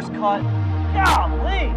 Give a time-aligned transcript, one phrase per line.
[0.00, 0.42] First cut.
[0.94, 1.74] Golly.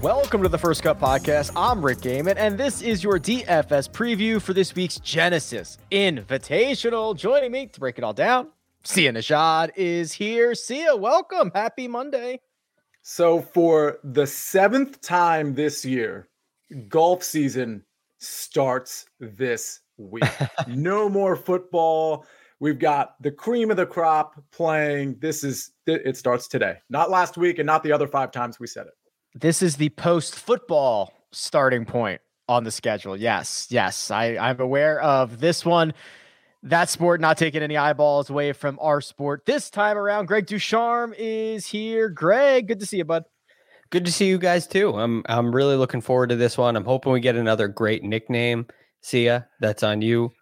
[0.00, 1.52] Welcome to the First Cut Podcast.
[1.54, 7.16] I'm Rick Gehman, and this is your DFS preview for this week's Genesis Invitational.
[7.16, 8.48] Joining me to break it all down,
[8.82, 10.56] Sia Nejad is here.
[10.56, 11.52] Sia, welcome.
[11.54, 12.40] Happy Monday.
[13.02, 16.26] So, for the seventh time this year,
[16.88, 17.84] golf season
[18.18, 20.24] starts this week.
[20.68, 22.26] no more football.
[22.60, 25.16] We've got the cream of the crop playing.
[25.18, 28.66] This is it starts today, not last week, and not the other five times we
[28.66, 28.92] said it.
[29.34, 33.16] This is the post football starting point on the schedule.
[33.16, 34.10] Yes, yes.
[34.10, 35.94] I, I'm aware of this one.
[36.62, 40.26] That sport not taking any eyeballs away from our sport this time around.
[40.26, 42.08] Greg DuCharme is here.
[42.08, 43.24] Greg, good to see you, bud.
[43.90, 44.96] Good to see you guys too.
[44.98, 46.76] I'm I'm really looking forward to this one.
[46.76, 48.66] I'm hoping we get another great nickname.
[49.02, 49.48] Sia.
[49.60, 50.32] That's on you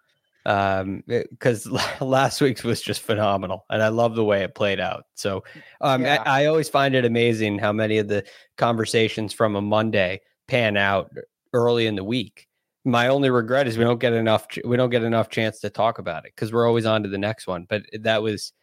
[0.45, 1.69] um because
[2.01, 5.43] last week's was just phenomenal and i love the way it played out so
[5.81, 6.21] um yeah.
[6.25, 8.23] I, I, always find it amazing how many of the
[8.57, 11.11] conversations from a monday pan out
[11.53, 12.47] early in the week
[12.83, 15.99] my only regret is we don't get enough we don't get enough chance to talk
[15.99, 18.53] about it because we're always on to the next one but that was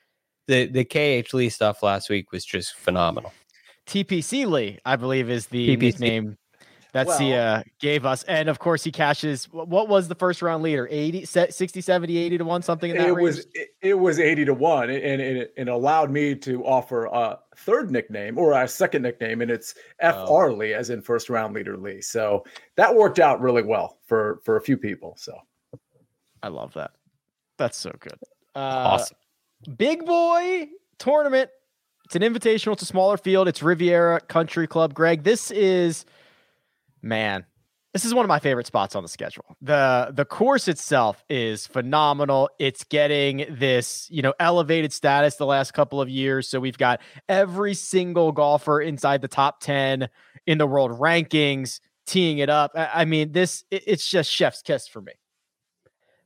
[0.49, 1.35] the the K.H.
[1.35, 3.33] Lee stuff last week was just phenomenal
[3.87, 6.01] tpc lee i believe is the TPC.
[6.01, 6.37] name
[6.93, 8.23] that well, Sia gave us.
[8.25, 9.45] And of course, he cashes.
[9.53, 10.89] What was the first round leader?
[10.91, 13.23] 80, 60, 70, 80 to 1, something in that it range?
[13.23, 14.91] Was, it, it was 80 to 1.
[14.91, 19.43] And it, it, allowed me to offer a third nickname or a second nickname.
[19.43, 20.55] And it's FR oh.
[20.55, 22.01] Lee, as in first round leader Lee.
[22.01, 22.45] So
[22.77, 25.15] that worked out really well for, for a few people.
[25.19, 25.37] So
[26.43, 26.93] I love that.
[27.59, 28.19] That's so good.
[28.55, 28.59] Uh,
[28.97, 29.17] awesome.
[29.77, 31.51] Big boy tournament.
[32.07, 32.73] It's an invitational.
[32.73, 33.47] It's a smaller field.
[33.47, 34.95] It's Riviera Country Club.
[34.95, 36.07] Greg, this is–
[37.03, 37.45] man,
[37.95, 39.57] this is one of my favorite spots on the schedule.
[39.63, 42.51] The the course itself is phenomenal.
[42.59, 46.49] It's getting this, you know, elevated status the last couple of years.
[46.49, 50.09] So we've got every single golfer inside the top 10
[50.47, 52.73] in the world rankings teeing it up.
[52.75, 55.13] I mean, this it, it's just chef's kiss for me.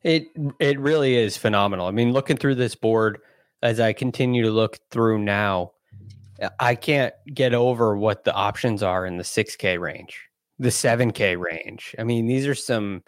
[0.02, 0.26] It
[0.58, 1.86] it really is phenomenal.
[1.86, 3.18] I mean, looking through this board
[3.62, 5.72] as I continue to look through now,
[6.58, 10.28] I can't get over what the options are in the 6K range
[10.62, 11.94] the 7K range.
[11.98, 13.02] I mean, these are some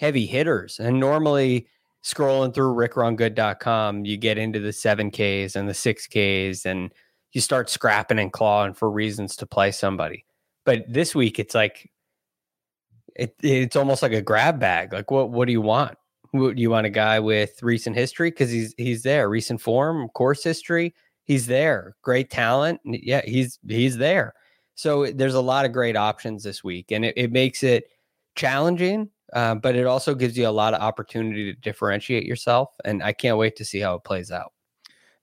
[0.00, 0.78] heavy hitters.
[0.80, 1.68] And normally,
[2.04, 6.92] scrolling through rickrungood.com, you get into the 7Ks and the 6Ks and
[7.32, 10.24] you start scrapping and clawing for reasons to play somebody.
[10.64, 11.90] But this week, it's like,
[13.14, 14.92] it, it's almost like a grab bag.
[14.92, 15.96] Like, what, what do you want?
[16.32, 18.30] Do you want a guy with recent history?
[18.30, 20.94] Because he's he's there, recent form, course history.
[21.24, 22.80] He's there, great talent.
[22.84, 24.34] Yeah, he's he's there.
[24.76, 27.88] So there's a lot of great options this week, and it, it makes it
[28.36, 32.68] challenging, uh, but it also gives you a lot of opportunity to differentiate yourself.
[32.84, 34.52] And I can't wait to see how it plays out.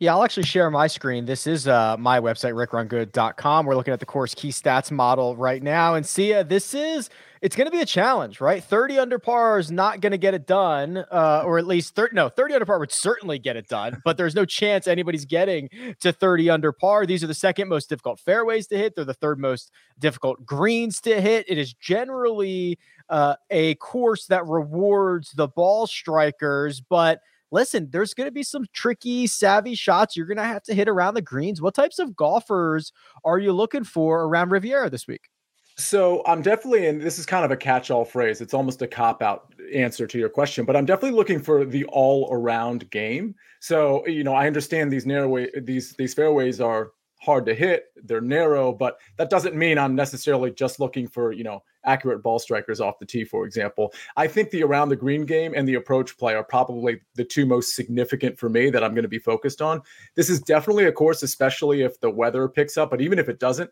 [0.03, 1.23] Yeah, I'll actually share my screen.
[1.23, 3.65] This is uh, my website, rickrungood.com.
[3.65, 5.95] We're looking at the course key stats model right now.
[5.95, 7.09] And see, uh, this is,
[7.41, 8.61] it's going to be a challenge, right?
[8.61, 12.15] 30 under par is not going to get it done, uh, or at least 30,
[12.15, 15.69] no, 30 under par would certainly get it done, but there's no chance anybody's getting
[16.01, 17.05] to 30 under par.
[17.05, 18.95] These are the second most difficult fairways to hit.
[18.97, 21.45] They're the third most difficult greens to hit.
[21.47, 22.77] It is generally
[23.07, 27.21] uh, a course that rewards the ball strikers, but–
[27.53, 30.89] listen, there's going to be some tricky, savvy shots you're going to have to hit
[30.89, 31.61] around the greens.
[31.61, 32.91] What types of golfers
[33.23, 35.29] are you looking for around Riviera this week?
[35.75, 38.41] So I'm definitely, and this is kind of a catch-all phrase.
[38.41, 42.89] It's almost a cop-out answer to your question, but I'm definitely looking for the all-around
[42.91, 43.33] game.
[43.59, 46.91] So you know, I understand these narrow these these fairways are
[47.21, 51.43] hard to hit, they're narrow, but that doesn't mean I'm necessarily just looking for, you
[51.43, 53.93] know, accurate ball strikers off the tee, for example.
[54.17, 57.45] I think the around the green game and the approach play are probably the two
[57.45, 59.81] most significant for me that I'm going to be focused on.
[60.15, 63.39] This is definitely a course, especially if the weather picks up, but even if it
[63.39, 63.69] doesn't,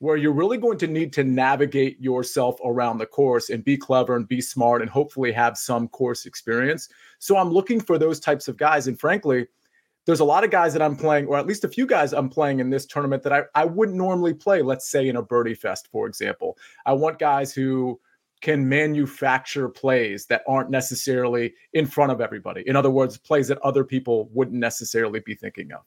[0.00, 4.16] where you're really going to need to navigate yourself around the course and be clever
[4.16, 6.88] and be smart and hopefully have some course experience.
[7.18, 8.86] So I'm looking for those types of guys.
[8.86, 9.46] And frankly,
[10.06, 12.28] there's a lot of guys that I'm playing, or at least a few guys I'm
[12.28, 15.54] playing in this tournament that I, I wouldn't normally play, let's say in a birdie
[15.54, 16.56] fest, for example.
[16.86, 18.00] I want guys who
[18.40, 22.62] can manufacture plays that aren't necessarily in front of everybody.
[22.66, 25.80] In other words, plays that other people wouldn't necessarily be thinking of.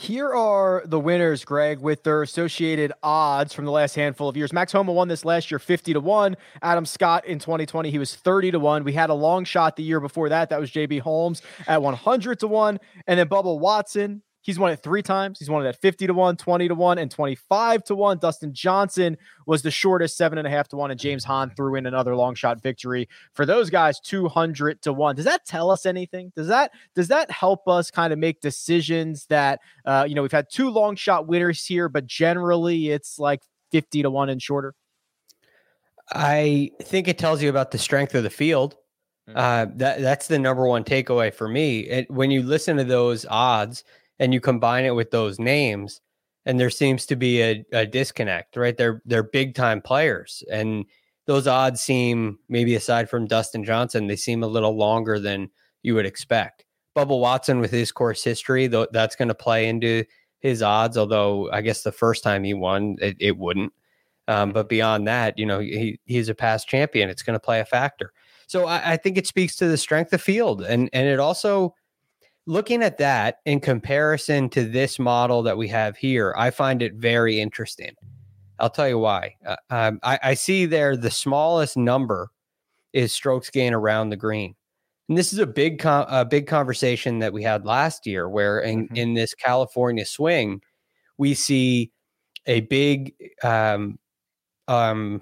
[0.00, 4.52] Here are the winners, Greg, with their associated odds from the last handful of years.
[4.52, 6.36] Max Homa won this last year 50 to 1.
[6.62, 8.84] Adam Scott in 2020, he was 30 to 1.
[8.84, 10.50] We had a long shot the year before that.
[10.50, 12.78] That was JB Holmes at 100 to 1.
[13.08, 15.38] And then Bubba Watson, He's won it three times.
[15.38, 18.16] He's won it at 50 to 1, 20 to 1, and 25 to 1.
[18.16, 20.90] Dustin Johnson was the shortest, seven and a half to 1.
[20.90, 25.16] And James Hahn threw in another long shot victory for those guys, 200 to 1.
[25.16, 26.32] Does that tell us anything?
[26.34, 30.32] Does that does that help us kind of make decisions that uh, you know, we've
[30.32, 34.74] had two long shot winners here, but generally it's like 50 to 1 and shorter?
[36.10, 38.76] I think it tells you about the strength of the field.
[39.28, 39.36] Mm.
[39.36, 41.80] Uh, that that's the number one takeaway for me.
[41.80, 43.84] It, when you listen to those odds,
[44.18, 46.00] and you combine it with those names
[46.48, 48.76] and there seems to be a, a disconnect right?
[48.76, 50.84] They're they're big time players and
[51.26, 55.50] those odds seem maybe aside from dustin johnson they seem a little longer than
[55.82, 56.64] you would expect.
[56.96, 60.04] Bubba watson with his course history though that's going to play into
[60.40, 63.72] his odds although i guess the first time he won it, it wouldn't.
[64.26, 67.08] Um, but beyond that you know he, he's a past champion.
[67.08, 68.12] It's going to play a factor.
[68.46, 71.74] So I, I think it speaks to the strength of field and and it also
[72.48, 76.94] looking at that in comparison to this model that we have here, I find it
[76.94, 77.94] very interesting.
[78.58, 79.36] I'll tell you why.
[79.46, 82.30] Uh, um, I, I, see there the smallest number
[82.94, 84.54] is strokes gain around the green.
[85.10, 88.60] And this is a big, com- a big conversation that we had last year, where
[88.60, 88.96] in, mm-hmm.
[88.96, 90.62] in this California swing,
[91.18, 91.92] we see
[92.46, 93.12] a big
[93.44, 93.98] um,
[94.68, 95.20] um,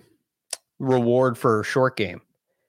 [0.79, 2.21] reward for short game.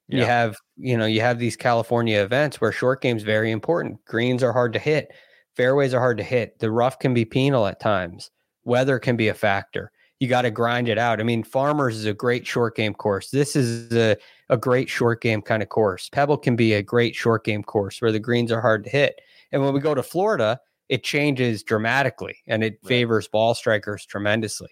[0.10, 4.04] You have, you know, you have these California events where short game's very important.
[4.06, 5.12] Greens are hard to hit,
[5.56, 6.60] fairways are hard to hit.
[6.60, 8.32] The rough can be penal at times.
[8.64, 9.92] Weather can be a factor.
[10.20, 11.20] You got to grind it out.
[11.20, 13.30] I mean, Farmers is a great short game course.
[13.30, 14.18] This is a,
[14.50, 16.10] a great short game kind of course.
[16.10, 19.22] Pebble can be a great short game course where the greens are hard to hit.
[19.52, 20.60] And when we go to Florida,
[20.90, 22.90] it changes dramatically and it right.
[22.90, 24.70] favors ball strikers tremendously.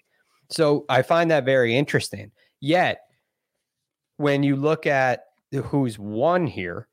[0.49, 2.31] So I find that very interesting.
[2.59, 3.01] Yet
[4.17, 6.87] when you look at who's won here,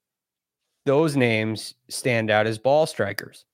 [0.86, 3.44] those names stand out as ball strikers.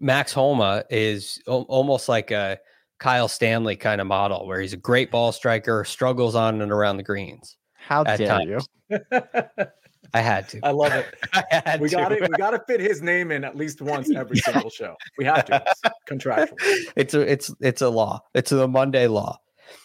[0.00, 2.58] Max Homa is o- almost like a
[2.98, 6.96] Kyle Stanley kind of model where he's a great ball striker, struggles on and around
[6.96, 7.56] the greens.
[7.74, 8.68] How dare times.
[8.88, 8.98] you?
[10.14, 10.60] I had to.
[10.62, 11.14] I love it.
[11.32, 12.20] I we got it.
[12.20, 14.52] We got to fit his name in at least once every yeah.
[14.52, 14.94] single show.
[15.16, 15.64] We have to.
[15.66, 16.58] It's contractual.
[16.96, 18.20] It's a it's it's a law.
[18.34, 19.38] It's a Monday law.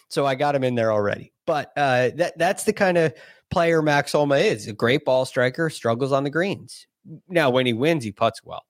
[0.09, 1.33] So I got him in there already.
[1.45, 3.13] But uh, that that's the kind of
[3.49, 4.67] player Max Homa is.
[4.67, 6.87] A great ball striker, struggles on the greens.
[7.29, 8.65] Now, when he wins, he puts well.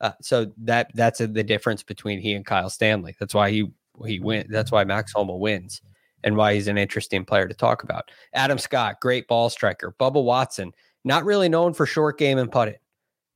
[0.00, 3.14] Uh, so that that's a, the difference between he and Kyle Stanley.
[3.20, 3.70] That's why he
[4.04, 4.46] he win.
[4.50, 5.80] That's why Max Homa wins,
[6.24, 8.10] and why he's an interesting player to talk about.
[8.32, 9.94] Adam Scott, great ball striker.
[10.00, 10.72] Bubba Watson,
[11.04, 12.78] not really known for short game and putting.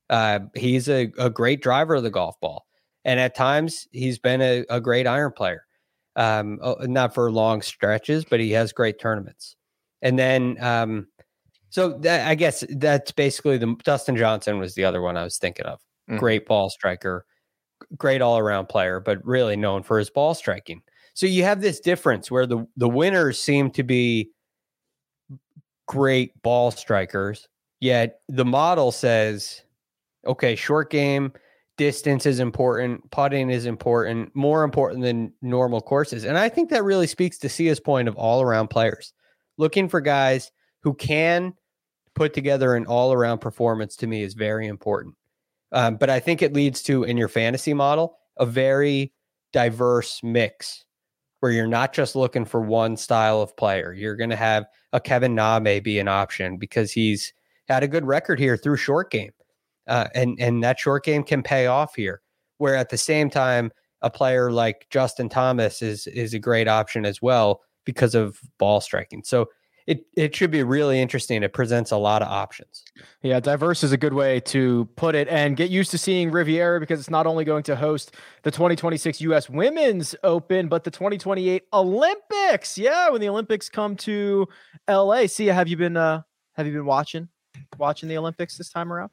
[0.09, 2.65] Uh, he's a, a great driver of the golf ball,
[3.05, 5.67] and at times he's been a, a great iron player
[6.17, 9.55] um, oh, not for long stretches, but he has great tournaments.
[10.01, 11.07] And then, um,
[11.69, 15.37] so that, I guess that's basically the Dustin Johnson was the other one I was
[15.37, 15.79] thinking of.
[16.09, 16.17] Mm-hmm.
[16.17, 17.25] Great ball striker,
[17.97, 20.81] great all around player, but really known for his ball striking.
[21.13, 24.29] So you have this difference where the the winners seem to be
[25.87, 27.47] great ball strikers,
[27.79, 29.63] yet the model says,
[30.25, 31.33] okay, short game,
[31.77, 36.23] distance is important, putting is important, more important than normal courses.
[36.23, 39.13] And I think that really speaks to Sia's point of all around players.
[39.57, 41.53] Looking for guys who can
[42.15, 45.15] put together an all around performance to me is very important.
[45.71, 49.13] Um, but I think it leads to, in your fantasy model, a very
[49.51, 50.85] diverse mix
[51.39, 53.93] where you're not just looking for one style of player.
[53.93, 57.33] You're going to have a Kevin Na may be an option because he's
[57.67, 59.31] had a good record here through short game
[59.87, 62.21] uh, and and that short game can pay off here.
[62.57, 63.71] Where at the same time,
[64.01, 68.81] a player like Justin Thomas is is a great option as well because of ball
[68.81, 69.23] striking.
[69.23, 69.47] So
[69.87, 71.41] it it should be really interesting.
[71.41, 72.83] It presents a lot of options.
[73.23, 76.81] Yeah, diverse is a good way to put it, and get used to seeing Riviera
[76.81, 78.13] because it's not only going to host
[78.43, 79.49] the 2026 U.S.
[79.49, 82.77] Women's Open, but the 2028 Olympics.
[82.77, 84.47] Yeah, when the Olympics come to
[84.89, 85.27] L.A.
[85.27, 86.23] See, have you been uh
[86.57, 87.29] have you been watching
[87.77, 89.11] watching the Olympics this time around?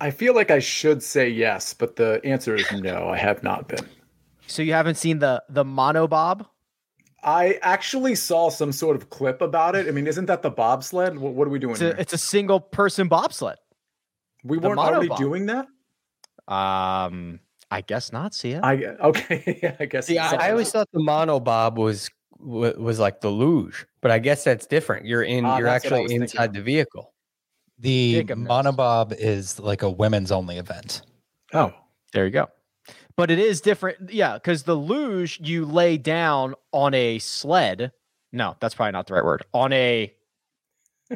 [0.00, 3.08] I feel like I should say yes, but the answer is no.
[3.08, 3.88] I have not been.
[4.48, 6.46] So you haven't seen the the monobob?
[7.22, 9.86] I actually saw some sort of clip about it.
[9.86, 11.16] I mean, isn't that the bobsled?
[11.16, 11.72] What, what are we doing?
[11.72, 13.58] It's a, it's a, single person bobsled.
[14.42, 15.66] We weren't already doing that.
[16.52, 17.38] Um,
[17.70, 18.34] I guess not.
[18.34, 19.60] See I okay.
[19.62, 20.10] yeah, I guess.
[20.10, 24.42] Yeah, I, I always thought the monobob was was like the luge, but I guess
[24.42, 25.06] that's different.
[25.06, 25.44] You're in.
[25.44, 27.14] Ah, you're that's what I actually inside the vehicle.
[27.78, 28.48] The Jacob knows.
[28.48, 31.02] monobob is like a women's only event.
[31.54, 31.72] Oh,
[32.12, 32.48] There you go.
[33.16, 34.10] But it is different.
[34.10, 37.92] Yeah, because the luge, you lay down on a sled.
[38.32, 39.44] No, that's probably not the right word.
[39.52, 40.12] On a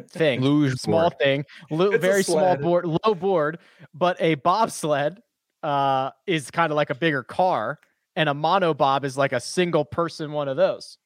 [0.01, 0.41] thing.
[0.41, 1.19] Luge small board.
[1.19, 3.59] thing, very small board, low board,
[3.93, 5.21] but a bobsled
[5.63, 7.79] uh, is kind of like a bigger car,
[8.15, 10.97] and a monobob is like a single person one of those.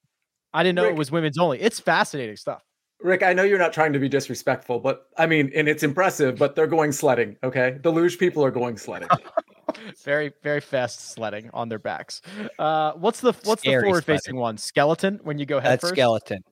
[0.54, 1.62] I didn't know Rick- it was women's only.
[1.62, 2.62] It's fascinating stuff.
[3.02, 6.38] Rick, I know you're not trying to be disrespectful, but I mean, and it's impressive,
[6.38, 7.36] but they're going sledding.
[7.44, 7.80] Okay.
[7.82, 9.10] The luge people are going sledding.
[10.04, 12.22] Very, very fast sledding on their backs.
[12.60, 14.58] Uh, what's the what's Scary the forward facing one?
[14.58, 15.94] Skeleton when you go head That first.
[15.94, 16.44] skeleton,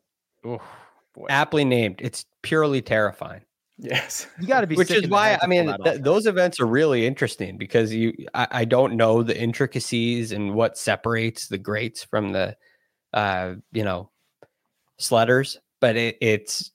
[0.46, 0.62] Oof,
[1.14, 1.28] boy.
[1.30, 1.98] aptly named.
[2.00, 3.42] It's purely terrifying.
[3.78, 4.28] yes.
[4.40, 4.76] You got to be.
[4.76, 8.66] which is why I mean th- those events are really interesting because you I, I
[8.66, 12.56] don't know the intricacies and what separates the greats from the
[13.14, 14.10] uh you know
[15.00, 16.72] sledders, but it, it's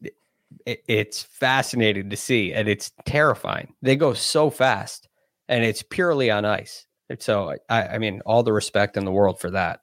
[0.67, 3.75] it, it's fascinating to see and it's terrifying.
[3.83, 5.09] They go so fast
[5.49, 6.87] and it's purely on ice.
[7.19, 9.81] So I, I mean all the respect in the world for that.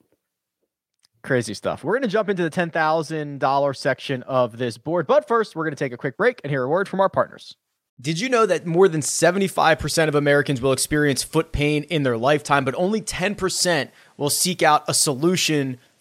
[1.24, 1.84] Crazy stuff.
[1.84, 5.06] We're going to jump into the $10,000 section of this board.
[5.06, 7.10] But first, we're going to take a quick break and hear a word from our
[7.10, 7.56] partners.
[8.02, 12.18] Did you know that more than 75% of Americans will experience foot pain in their
[12.18, 15.78] lifetime, but only 10% will seek out a solution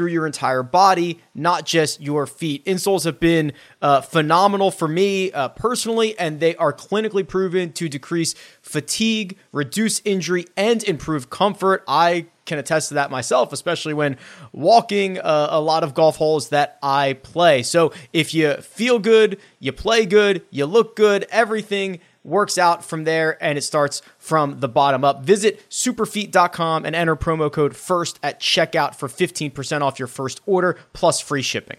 [0.00, 2.64] through your entire body, not just your feet.
[2.64, 3.52] Insoles have been
[3.82, 10.00] uh, phenomenal for me uh, personally, and they are clinically proven to decrease fatigue, reduce
[10.06, 11.84] injury, and improve comfort.
[11.86, 14.16] I can attest to that myself, especially when
[14.52, 17.62] walking uh, a lot of golf holes that I play.
[17.62, 23.04] So if you feel good, you play good, you look good, everything works out from
[23.04, 25.24] there and it starts from the bottom up.
[25.24, 30.78] Visit superfeet.com and enter promo code FIRST at checkout for 15% off your first order
[30.92, 31.78] plus free shipping.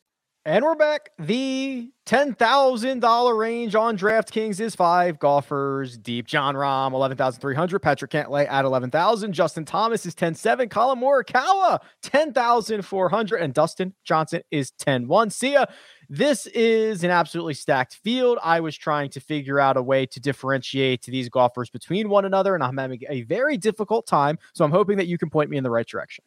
[0.43, 1.11] And we're back.
[1.19, 6.25] The $10,000 range on DraftKings is five golfers deep.
[6.25, 7.79] Jon Rahm, 11,300.
[7.79, 9.33] Patrick Cantlay at 11,000.
[9.33, 10.71] Justin Thomas is 10,700.
[10.71, 13.37] Collin Morikawa, 10,400.
[13.37, 15.31] And Dustin Johnson is 10,100.
[15.31, 15.67] Sia.
[16.09, 18.39] This is an absolutely stacked field.
[18.43, 22.55] I was trying to figure out a way to differentiate these golfers between one another,
[22.55, 24.39] and I'm having a very difficult time.
[24.53, 26.25] So I'm hoping that you can point me in the right direction.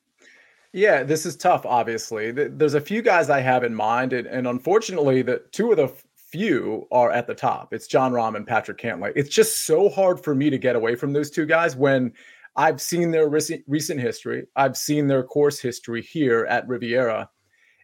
[0.74, 2.32] Yeah, this is tough, obviously.
[2.32, 5.92] There's a few guys I have in mind, and, and unfortunately, the two of the
[6.16, 7.72] few are at the top.
[7.72, 9.12] It's Jon Rahm and Patrick Cantlay.
[9.14, 12.12] It's just so hard for me to get away from those two guys when
[12.56, 14.48] I've seen their recent, recent history.
[14.56, 17.30] I've seen their course history here at Riviera.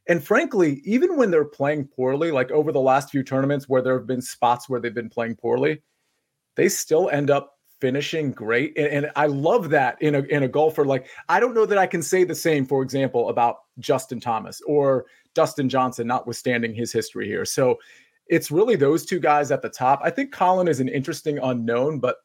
[0.09, 3.97] And frankly, even when they're playing poorly, like over the last few tournaments where there
[3.97, 5.81] have been spots where they've been playing poorly,
[6.57, 8.77] they still end up finishing great.
[8.77, 10.85] And, and I love that in a in a golfer.
[10.85, 14.61] Like I don't know that I can say the same, for example, about Justin Thomas
[14.67, 17.45] or Dustin Johnson, notwithstanding his history here.
[17.45, 17.79] So
[18.27, 20.01] it's really those two guys at the top.
[20.05, 22.17] I think Collin is an interesting unknown, but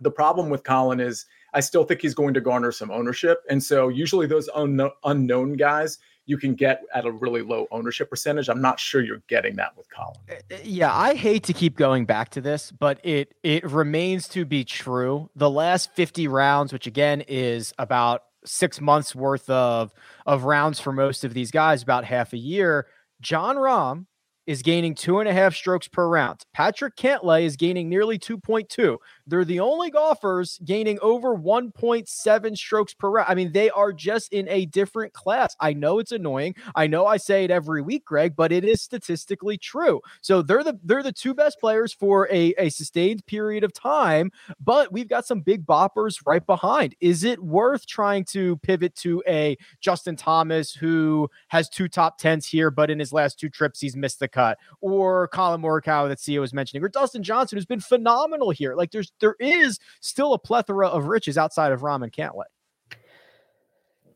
[0.00, 3.42] the problem with Collin is I still think he's going to garner some ownership.
[3.48, 8.10] And so usually those unknown, unknown guys you can get at a really low ownership
[8.10, 8.50] percentage.
[8.50, 10.18] I'm not sure you're getting that with Collin.
[10.28, 14.28] Eh, eh, yeah, I hate to keep going back to this, but it it remains
[14.28, 15.30] to be true.
[15.34, 19.94] The last 50 rounds, which again is about six months worth of
[20.26, 22.86] of rounds for most of these guys, about half a year.
[23.22, 24.04] Jon Rahm
[24.46, 26.42] is gaining two and a half strokes per round.
[26.54, 28.96] Patrick Cantlay is gaining nearly 2.2.
[29.28, 33.26] they're the only golfers gaining over 1.7 strokes per round.
[33.28, 35.54] I mean, they are just in a different class.
[35.60, 36.54] I know it's annoying.
[36.74, 40.00] I know I say it every week, Greg, but it is statistically true.
[40.22, 44.32] So they're the they're the two best players for a, a sustained period of time,
[44.60, 46.94] but we've got some big boppers right behind.
[47.00, 52.46] Is it worth trying to pivot to a Justin Thomas who has two top tens
[52.46, 56.20] here, but in his last two trips he's missed the cut, or Collin Morikawa that
[56.20, 58.74] Sia was mentioning, or Dustin Johnson who's been phenomenal here.
[58.74, 62.44] Like there's there is still a plethora of riches outside of Rahm and Cantlay.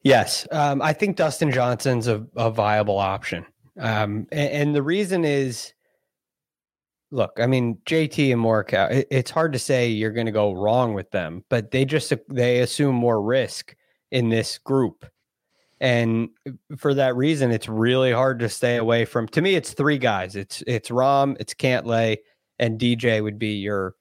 [0.02, 3.46] Yes, um, I think Dustin Johnson's a, a viable option,
[3.78, 5.72] um, and, and, the reason is,
[7.12, 8.90] look, I mean JT and Morikawa.
[8.90, 12.12] It, it's hard to say you're going to go wrong with them, but they just
[12.28, 13.76] they assume more risk
[14.10, 15.06] in this group.
[15.80, 16.28] And
[16.78, 19.26] for that reason, it's really hard to stay away from.
[19.28, 20.36] To me, it's three guys.
[20.36, 22.18] It's it's Rahm, it's Cantlay,
[22.60, 23.96] and DJ would be your,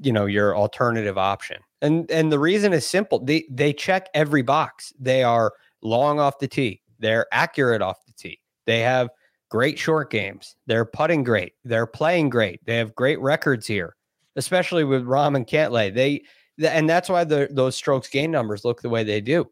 [0.00, 1.58] you know, your alternative option.
[1.82, 3.24] And and the reason is simple.
[3.24, 4.92] They they check every box.
[4.98, 5.52] They are
[5.82, 6.82] long off the tee.
[6.98, 8.40] They're accurate off the tee.
[8.66, 9.08] They have
[9.48, 10.56] great short games.
[10.66, 11.54] They're putting great.
[11.64, 12.60] They're playing great.
[12.66, 13.96] They have great records here,
[14.36, 15.92] especially with Rahm and Cantlay.
[15.92, 16.22] They
[16.68, 19.50] and that's why the, those strokes gain numbers look the way they do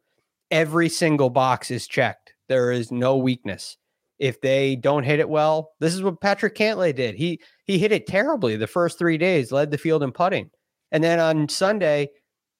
[0.50, 2.34] every single box is checked.
[2.48, 3.76] There is no weakness.
[4.18, 7.14] If they don't hit it well, this is what Patrick Cantlay did.
[7.14, 10.50] He he hit it terribly the first three days, led the field in putting,
[10.90, 12.10] and then on Sunday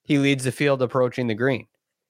[0.05, 1.67] he leads the field approaching the green.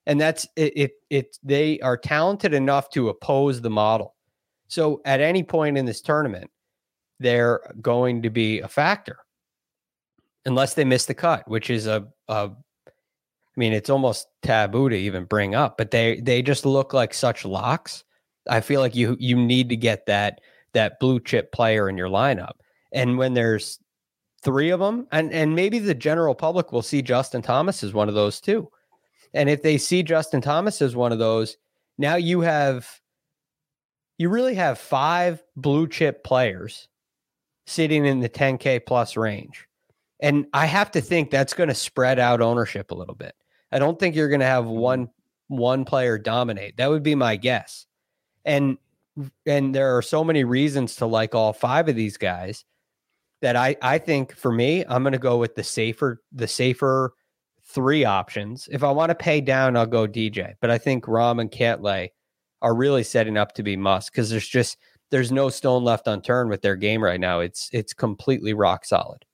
[0.07, 0.73] And that's it.
[0.77, 4.15] It, it they are talented enough to oppose the model.
[4.69, 6.51] So at any point in this tournament,
[7.21, 9.19] they're going to be a factor,
[10.45, 12.51] unless they miss the cut, which is a, a
[13.59, 17.13] I mean, it's almost taboo to even bring up, but they they just look like
[17.13, 18.05] such locks.
[18.49, 20.41] I feel like you you need to get that
[20.73, 22.55] that blue chip player in your lineup.
[22.93, 23.79] And when there's
[24.43, 28.09] three of them, and and maybe the general public will see Justin Thomas as one
[28.09, 28.71] of those too.
[29.35, 31.57] And if they see Justin Thomas as one of those,
[31.99, 32.89] now you have
[34.19, 36.89] you really have five blue chip players
[37.67, 39.67] sitting in the 10k plus range.
[40.21, 43.35] And I have to think that's going to spread out ownership a little bit.
[43.71, 44.79] I don't think you're going to have mm-hmm.
[44.79, 45.11] one
[45.49, 46.77] one player dominate.
[46.77, 47.87] That would be my guess.
[48.45, 48.79] And
[49.47, 52.65] and there are so many reasons to like all five of these guys
[53.43, 57.15] that I I think for me I'm going to go with the safer the safer
[57.65, 58.69] three options.
[58.71, 60.55] If I want to pay down, I'll go DJ.
[60.61, 62.11] But I think Rahm and Cantlay
[62.63, 64.79] are really setting up to be must because there's just
[65.11, 67.41] there's no stone left unturned with their game right now.
[67.41, 69.25] It's it's completely rock solid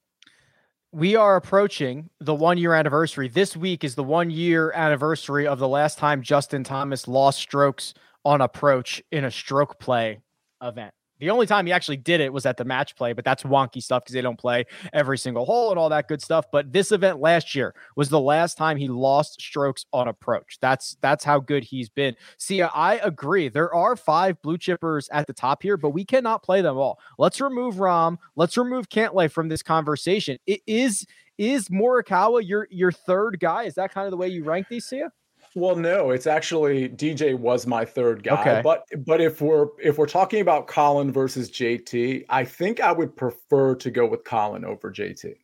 [0.94, 3.26] we are approaching the one year anniversary.
[3.26, 7.94] This week is the one year anniversary of the last time Justin Thomas lost strokes
[8.24, 10.20] on approach in a stroke play
[10.62, 10.94] event.
[11.20, 13.82] The only time he actually did it was at the match play, but that's wonky
[13.82, 16.46] stuff because they don't play every single hole and all that good stuff.
[16.50, 20.58] But this event last year was the last time he lost strokes on approach.
[20.60, 22.16] That's that's how good he's been.
[22.36, 23.48] See, I agree.
[23.48, 26.98] There are five blue chippers at the top here, but we cannot play them all.
[27.16, 28.18] Let's remove Rahm.
[28.34, 30.38] Let's remove Cantlay from this conversation.
[30.46, 31.06] It is
[31.38, 33.64] is Morikawa your your third guy?
[33.64, 35.12] Is that kind of the way you rank these, Sia?
[35.56, 38.40] Well, no, it's actually DJ was my third guy.
[38.40, 38.60] Okay.
[38.62, 43.14] But but if we're if we're talking about Collin versus JT, I think I would
[43.14, 45.36] prefer to go with Collin over JT.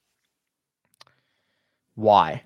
[1.95, 2.43] Why?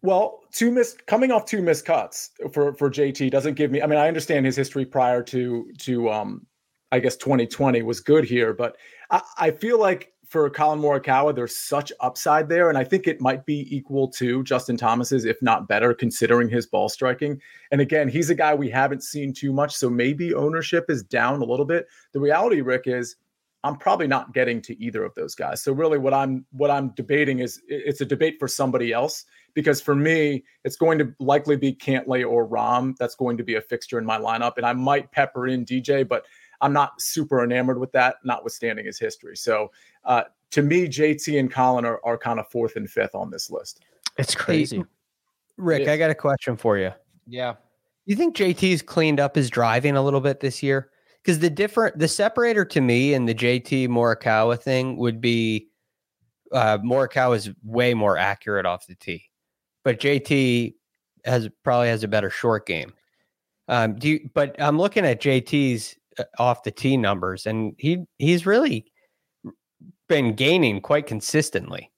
[0.00, 3.82] Well, two miss coming off two missed cuts for for JT doesn't give me.
[3.82, 6.46] I mean, I understand his history prior to to um,
[6.92, 8.78] I guess 2020 was good here, but
[9.10, 12.68] I, I feel like for Collin Morikawa, there's such upside there.
[12.68, 16.66] And I think it might be equal to Justin Thomas's, if not better, considering his
[16.66, 17.40] ball striking.
[17.70, 19.74] And again, he's a guy we haven't seen too much.
[19.74, 21.86] So maybe ownership is down a little bit.
[22.12, 23.16] The reality, Rick, is
[23.64, 25.62] I'm probably not getting to either of those guys.
[25.62, 29.80] So really what I'm what I'm debating is it's a debate for somebody else because
[29.80, 32.94] for me it's going to likely be Cantlay or Rahm.
[32.98, 36.06] that's going to be a fixture in my lineup and I might pepper in DJ
[36.06, 36.26] but
[36.60, 39.36] I'm not super enamored with that, notwithstanding his history.
[39.36, 39.70] So
[40.04, 43.50] uh, to me, JT and Collin are, are kind of fourth and fifth on this
[43.50, 43.84] list.
[44.18, 44.78] It's crazy.
[44.78, 44.84] Hey,
[45.56, 46.92] Rick, I got a question for you.
[47.26, 47.54] Yeah.
[48.06, 50.90] You think JT's cleaned up his driving a little bit this year?
[51.22, 55.68] Because the different the separator to me and the JT Morikawa thing would be
[56.52, 59.30] uh Morikawa is way more accurate off the tee.
[59.84, 60.74] But JT
[61.24, 62.92] has probably has a better short game.
[63.68, 65.96] Um, do you, but I'm looking at JT's
[66.38, 68.86] off the tee numbers, and he he's really
[70.08, 71.90] been gaining quite consistently.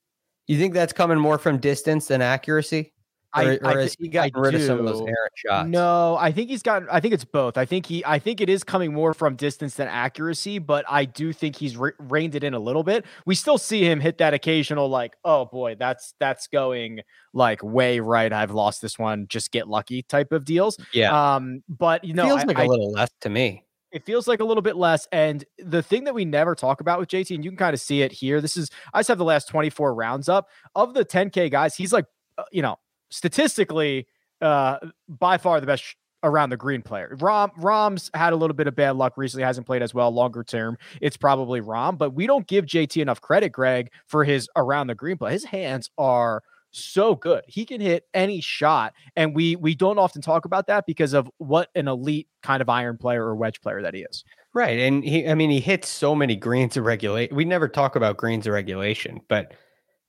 [0.46, 2.92] You think that's coming more from distance than accuracy?
[3.34, 5.08] Or, I, or I has he gotten I rid of some of those do.
[5.08, 5.68] errant shots?
[5.68, 6.88] No, I think he's gotten.
[6.90, 7.58] I think it's both.
[7.58, 8.02] I think he.
[8.06, 11.76] I think it is coming more from distance than accuracy, but I do think he's
[11.76, 13.04] re- reined it in a little bit.
[13.26, 17.00] We still see him hit that occasional, like, oh boy, that's that's going
[17.34, 18.32] like way right.
[18.32, 19.26] I've lost this one.
[19.28, 20.78] Just get lucky type of deals.
[20.94, 21.34] Yeah.
[21.34, 23.65] Um, but you know, feels I- like a little less to me.
[23.92, 25.06] It feels like a little bit less.
[25.12, 27.80] And the thing that we never talk about with JT, and you can kind of
[27.80, 28.40] see it here.
[28.40, 31.76] This is I just have the last 24 rounds up of the 10K guys.
[31.76, 32.06] He's like,
[32.38, 32.76] uh, you know,
[33.10, 34.06] statistically,
[34.40, 37.16] uh, by far the best sh- around the green player.
[37.18, 40.42] Rahm Rahm's had a little bit of bad luck recently, hasn't played as well longer
[40.42, 40.76] term.
[41.00, 44.94] It's probably Rahm, but we don't give JT enough credit, Greg, for his around the
[44.94, 45.32] green play.
[45.32, 46.42] His hands are
[46.76, 47.42] so good.
[47.46, 51.30] He can hit any shot, and we we don't often talk about that because of
[51.38, 54.24] what an elite kind of iron player or wedge player that he is.
[54.56, 54.78] Right.
[54.78, 57.36] And he, I mean, he hits so many greens of regulation.
[57.36, 59.52] We never talk about greens of regulation, but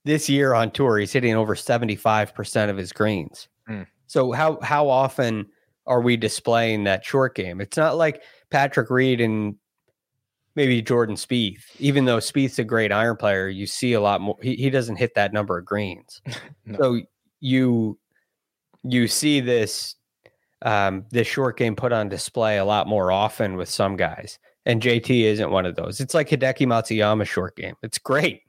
[0.06, 3.46] this year on tour, he's hitting over 75% of his greens.
[3.68, 3.86] Mm.
[4.06, 5.48] So how, how often
[5.86, 7.60] are we displaying that short game?
[7.60, 9.56] It's not like Patrick Reed and
[10.58, 14.36] maybe Jordan Spieth, even though Spieth's a great iron player, you see a lot more.
[14.42, 16.20] He, he doesn't hit that number of greens.
[16.66, 16.78] No.
[16.78, 17.00] So
[17.40, 17.98] you,
[18.82, 19.94] you see this
[20.62, 24.38] um, this short game put on display a lot more often with some guys.
[24.66, 26.00] And JT isn't one of those.
[26.00, 27.74] It's like Hideki Matsuyama's short game.
[27.82, 28.42] It's great.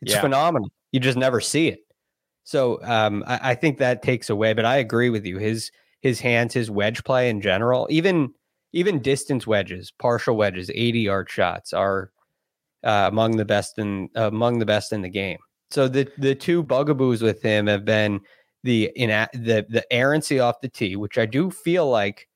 [0.00, 0.20] It's Yeah.
[0.22, 0.70] phenomenal.
[0.92, 1.80] You just never see it.
[2.44, 4.54] So um, I, I think that takes away.
[4.54, 5.36] But I agree with you.
[5.38, 8.32] His his hands, his wedge play in general, even
[8.76, 12.12] even distance wedges, partial wedges, eighty yard shots are
[12.84, 15.38] uh, among the best in among the best in the game.
[15.70, 18.20] So the the two bugaboos with him have been
[18.64, 22.28] the in the the errancy off the tee, which I do feel like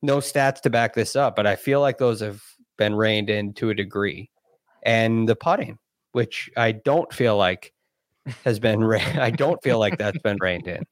[0.00, 2.40] no stats to back this up, but I feel like those have
[2.78, 4.30] been reined in to a degree,
[4.84, 5.76] and the putting,
[6.12, 7.72] which I don't feel like
[8.44, 8.84] has been.
[8.84, 10.84] Re- I don't feel like that's been reined in.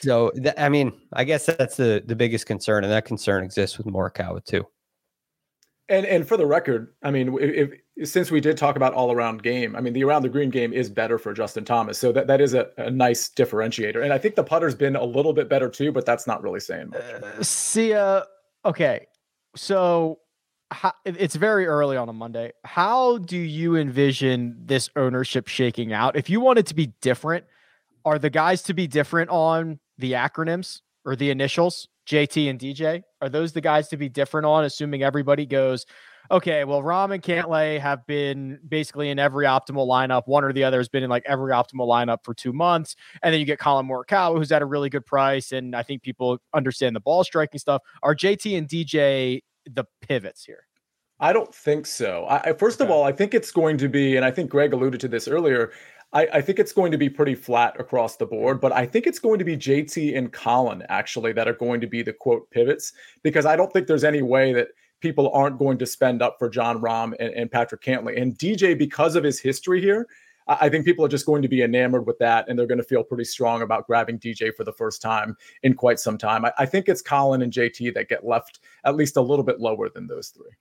[0.00, 3.78] So th- I mean, I guess that's the the biggest concern, and that concern exists
[3.78, 4.66] with Morikawa too.
[5.88, 9.12] And and for the record, I mean, if, if since we did talk about all
[9.12, 12.10] around game, I mean, the around the green game is better for Justin Thomas, so
[12.12, 14.02] that that is a, a nice differentiator.
[14.02, 16.60] And I think the putter's been a little bit better too, but that's not really
[16.60, 17.02] saying much.
[17.02, 18.22] Uh, see, uh,
[18.64, 19.06] okay,
[19.54, 20.20] so
[20.70, 22.52] how, it's very early on a Monday.
[22.64, 26.16] How do you envision this ownership shaking out?
[26.16, 27.44] If you want it to be different,
[28.04, 31.88] are the guys to be different on the acronyms or the initials?
[32.08, 34.64] JT and DJ are those the guys to be different on?
[34.64, 35.86] Assuming everybody goes,
[36.30, 36.64] okay.
[36.64, 40.22] Well, Rahm and Cantlay have been basically in every optimal lineup.
[40.26, 43.32] One or the other has been in like every optimal lineup for two months, and
[43.32, 46.38] then you get Collin Morikawa, who's at a really good price, and I think people
[46.52, 47.80] understand the ball striking stuff.
[48.02, 50.66] Are JT and DJ the pivots here?
[51.20, 52.24] I don't think so.
[52.24, 54.72] I, I- first of all, I think it's going to be, and I think Greg
[54.74, 55.72] alluded to this earlier.
[56.14, 59.06] I, I think it's going to be pretty flat across the board, but I think
[59.06, 62.48] it's going to be JT and Collin actually that are going to be the quote
[62.50, 64.68] pivots because I don't think there's any way that
[65.00, 68.78] people aren't going to spend up for Jon Rahm and, and Patrick Cantlay and DJ
[68.78, 70.06] because of his history here.
[70.46, 72.78] I I think people are just going to be enamored with that, and they're going
[72.78, 76.44] to feel pretty strong about grabbing DJ for the first time in quite some time.
[76.44, 79.58] I, I think it's Collin and JT that get left at least a little bit
[79.58, 80.52] lower than those three.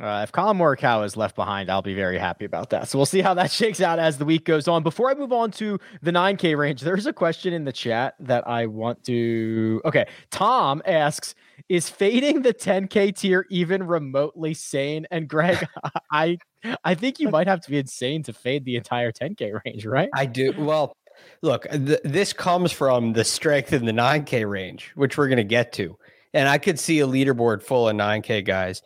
[0.00, 2.88] Uh, if Collin Morikawa is left behind, I'll be very happy about that.
[2.88, 4.82] So we'll see how that shakes out as the week goes on.
[4.82, 8.46] Before I move on to the 9K range, there's a question in the chat that
[8.48, 9.82] I want to.
[9.84, 10.06] Okay.
[10.30, 11.34] Tom asks
[11.68, 15.06] Is fading the 10K tier even remotely sane?
[15.10, 15.66] And Greg,
[16.10, 16.38] I
[16.84, 20.08] I think you might have to be insane to fade the entire 10K range, right?
[20.14, 20.54] I do.
[20.56, 20.96] Well,
[21.42, 25.44] look, th- this comes from the strength in the 9K range, which we're going to
[25.44, 25.98] get to.
[26.32, 28.80] And I could see a leaderboard full of 9K guys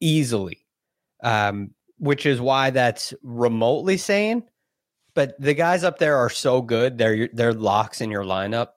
[0.00, 0.66] easily,
[1.22, 4.44] um, which is why that's remotely sane.
[5.14, 8.68] But the guys up there are so good; they're they're locks in your lineup,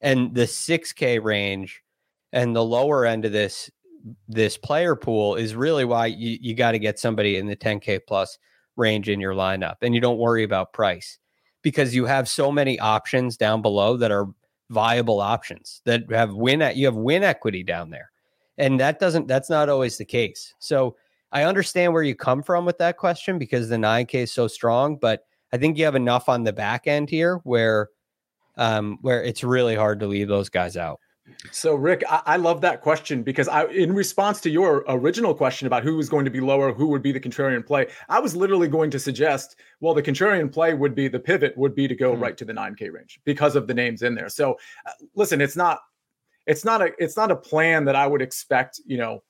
[0.00, 1.82] and the 6K range
[2.32, 3.70] and the lower end of this
[4.28, 8.00] this player pool is really why you, you got to get somebody in the 10K
[8.06, 8.38] plus
[8.76, 11.18] range in your lineup, and you don't worry about price
[11.62, 14.26] because you have so many options down below that are
[14.70, 18.09] viable options that have win at you have win equity down there
[18.60, 20.94] and that doesn't that's not always the case so
[21.32, 24.96] i understand where you come from with that question because the 9k is so strong
[24.96, 27.88] but i think you have enough on the back end here where
[28.56, 31.00] um where it's really hard to leave those guys out
[31.52, 35.66] So, Rick, I, I love that question because I, in response to your original question
[35.66, 38.34] about who was going to be lower, who would be the contrarian play, I was
[38.34, 41.94] literally going to suggest, well, the contrarian play would be the pivot would be to
[41.94, 42.22] go Hmm.
[42.22, 44.28] right to the 9K range because of the names in there.
[44.28, 45.78] So, uh, listen, it's not,
[46.50, 49.22] it's not a, it's not a plan that I would expect, you know,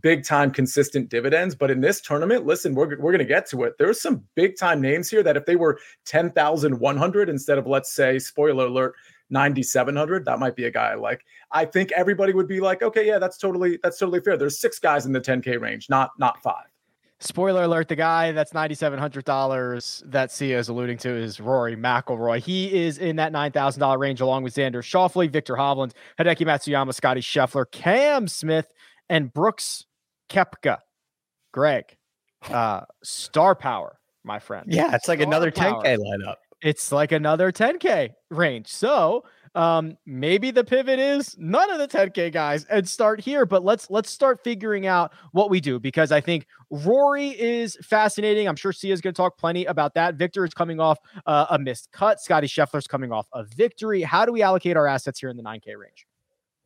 [0.00, 1.54] big time consistent dividends.
[1.54, 3.74] But in this tournament, listen, we're, we're going to get to it.
[3.78, 8.18] There's some big time names here that if they were 10,100 instead of, let's say,
[8.18, 8.96] spoiler alert,
[9.30, 13.06] 9700 that might be a guy I like I think everybody would be like okay
[13.06, 16.42] yeah that's totally that's totally fair there's six guys in the 10k range not not
[16.42, 16.64] five
[17.20, 21.40] Spoiler alert: the guy that's ninety seven hundred dollars that Sia is alluding to is
[21.40, 22.38] Rory McIlroy.
[22.40, 26.46] He is in that nine thousand dollar range, along with Xander Schauffele, Viktor Hovland, Hideki
[26.46, 28.72] Matsuyama, Scottie Scheffler, Cam Smith,
[29.08, 29.84] and Brooks
[30.30, 30.78] Koepka.
[31.52, 31.96] Greg,
[32.50, 34.66] uh, star power, my friend.
[34.68, 35.82] Yeah, it's like another power.
[35.82, 36.36] 10K lineup.
[36.60, 38.68] It's like another 10K range.
[38.68, 39.24] So
[39.54, 43.46] um, maybe the pivot is none of the 10K guys and start here.
[43.46, 48.48] But let's let's start figuring out what we do because I think Rory is fascinating.
[48.48, 50.14] I'm sure Sia's going to talk plenty about that.
[50.16, 52.20] Viktor is coming off uh, a missed cut.
[52.20, 54.02] Scottie Scheffler's coming off a victory.
[54.02, 56.06] How do we allocate our assets here in the 9K range?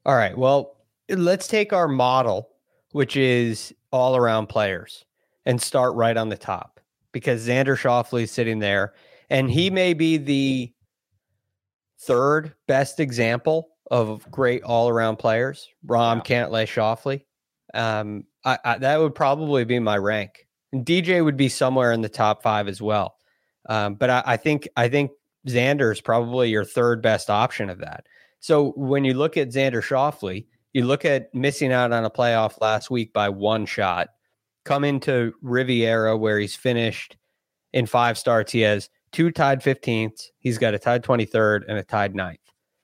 [0.05, 0.37] All right.
[0.37, 0.77] Well,
[1.09, 2.49] let's take our model,
[2.91, 5.05] which is all around players,
[5.47, 6.81] and start right on the top
[7.13, 8.95] because Xander Schauffele is sitting there,
[9.31, 10.73] and he may be the
[12.07, 15.69] third best example of great all around players.
[15.87, 16.47] Rahm Yeah.
[16.47, 17.23] Cantlay Schauffele.
[17.75, 20.47] Um, I, I, that would probably be my rank.
[20.73, 23.15] And DJ would be somewhere in the top five as well.
[23.69, 25.13] Um, but I, I think I think
[25.47, 28.07] Xander is probably your third best option of that.
[28.41, 32.61] So when you look at Xander Schauffele, you look at missing out on a playoff
[32.61, 34.09] last week by one shot.
[34.65, 37.17] Come into Riviera where he's finished
[37.73, 38.53] in five starts.
[38.53, 40.29] He has two tied 15th.
[40.39, 42.41] He's got a tied 23rd and a tied ninth.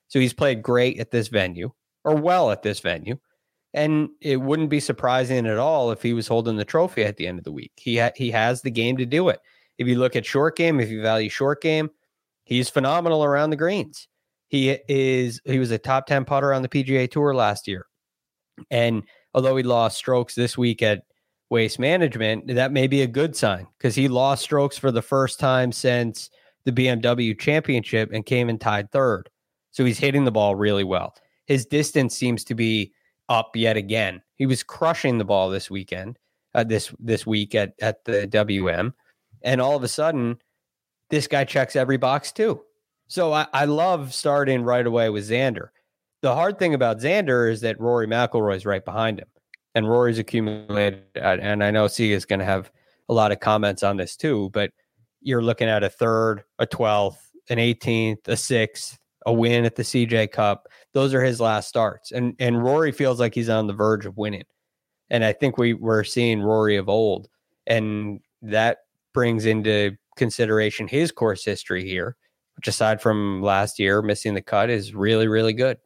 [0.09, 1.73] So he's played great at this venue
[2.05, 3.19] or well at this venue.
[3.75, 7.27] And it wouldn't be surprising at all if he was holding the trophy at the
[7.27, 7.73] end of the week.
[7.77, 9.41] He ha- he has the game to do it.
[9.77, 11.91] If you look at short game, if you value short game,
[12.45, 14.09] he's phenomenal around the greens.
[14.49, 17.87] He is he was a top 10 putter on the PGA Tour last year.
[18.71, 19.03] And
[19.35, 21.03] although he lost strokes this week at
[21.51, 25.41] Waste Management, that may be a good sign because he lost strokes for the first
[25.41, 26.31] time since
[26.65, 29.31] the BMW Championship and came in tied third.
[29.71, 31.15] So he's hitting the ball really well.
[31.47, 32.93] His distance seems to be
[33.29, 34.23] up yet again.
[34.37, 36.19] He was crushing the ball this weekend,
[36.55, 38.95] uh, this this week at at the WM,
[39.43, 40.39] and all of a sudden,
[41.11, 42.63] this guy checks every box too.
[43.07, 45.69] So I, I love starting right away with Xander.
[46.21, 49.29] The hard thing about Xander is that Rory McIlroy is right behind him,
[49.79, 51.05] and Rory's accumulated.
[51.17, 52.71] uh, And I know Sia is going to have
[53.09, 54.73] a lot of comments on this too, but
[55.23, 59.83] you're looking at a third, a twelfth, an 18th, a sixth, a win at the
[59.83, 60.69] CJ Cup.
[60.93, 64.17] Those are his last starts, and and Rory feels like he's on the verge of
[64.17, 64.45] winning.
[65.11, 67.29] And I think we we're seeing Rory of old,
[67.67, 68.79] and that
[69.15, 72.17] brings into consideration his course history here,
[72.57, 75.79] which aside from last year missing the cut is really really good.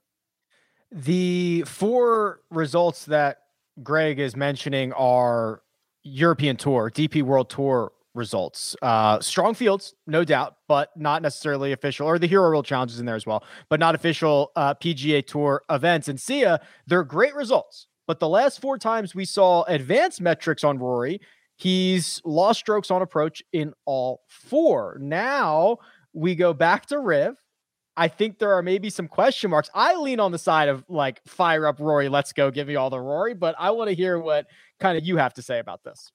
[0.90, 3.41] The four results that
[3.82, 5.62] Greg is mentioning our
[6.02, 8.76] European Tour, DP World Tour results.
[8.82, 13.06] Uh, strong fields, no doubt, but not necessarily official, or the Hero World Challenges in
[13.06, 16.08] there as well, but not official uh, PGA Tour events.
[16.08, 17.87] And Sia, they're great results.
[18.06, 21.20] But the last four times we saw advanced metrics on Rory,
[21.56, 24.98] he's lost strokes on approach in all four.
[25.00, 25.78] Now
[26.12, 27.37] we go back to Riv.
[27.96, 29.68] I think there are maybe some question marks.
[29.74, 32.90] I lean on the side of like fire up Rory, let's go, give me all
[32.90, 34.46] the Rory, but I want to hear what
[34.81, 36.11] kind of you have to say about this.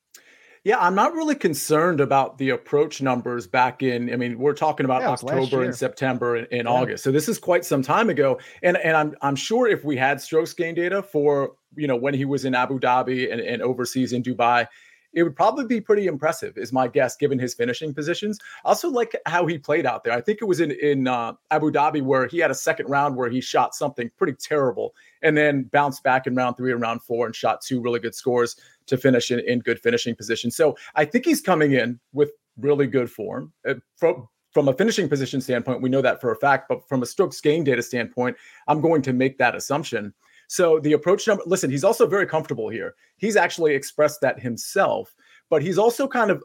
[0.64, 4.12] Yeah, I'm not really concerned about the approach numbers back in.
[4.12, 6.74] I mean, we're talking about Yeah, it was last October and September and, and Yeah.
[6.74, 7.04] August.
[7.06, 8.38] So this is quite some time ago.
[8.64, 12.14] And and I'm I'm sure if we had strokes gain data for you know when
[12.14, 14.68] he was in Abu Dhabi and, and overseas in Dubai,
[15.14, 18.40] it would probably be pretty impressive, is my guess, given his finishing positions.
[18.66, 20.14] I also like how he played out there.
[20.14, 23.16] I think it was in in uh, Abu Dhabi where he had a second round
[23.16, 27.02] where he shot something pretty terrible and then bounced back in round three and round
[27.02, 30.52] four and shot two really good scores to finish in, in good finishing position.
[30.52, 33.54] So I think he's coming in with really good form.
[33.68, 37.04] Uh, from from a finishing position standpoint, we know that for a fact, but from
[37.04, 40.14] a strokes gain data standpoint, I'm going to make that assumption.
[40.48, 42.96] So the approach number, listen, he's also very comfortable here.
[43.18, 45.14] He's actually expressed that himself,
[45.50, 46.44] but he's also kind of,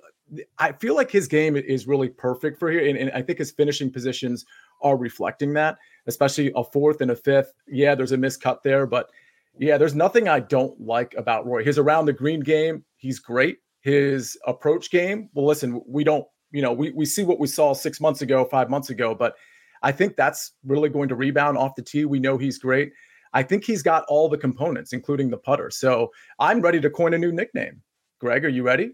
[0.59, 2.87] I feel like his game is really perfect for here.
[2.87, 4.45] And, and I think his finishing positions
[4.81, 7.53] are reflecting that, especially a fourth and a fifth.
[7.69, 9.11] Yeah, there's a miscut there, but
[9.59, 11.63] yeah, there's nothing I don't like about Roy.
[11.63, 13.59] His around the green game, he's great.
[13.81, 17.73] His approach game, well, listen, we don't, you know, we, we see what we saw
[17.73, 19.35] six months ago, five months ago, but
[19.83, 22.05] I think that's really going to rebound off the tee.
[22.05, 22.93] We know he's great.
[23.35, 25.71] I think he's got all the components, including the putter.
[25.71, 27.83] So I'm ready to coin a new nickname.
[28.19, 28.93] Greg, are you ready?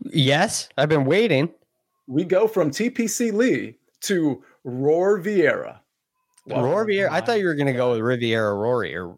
[0.00, 1.52] Yes, I've been waiting.
[2.06, 5.78] We go from TPC Lee to Roar Vieira.
[6.46, 7.10] Rory Vieira.
[7.10, 9.16] I thought you were going to go with Riviera Rory or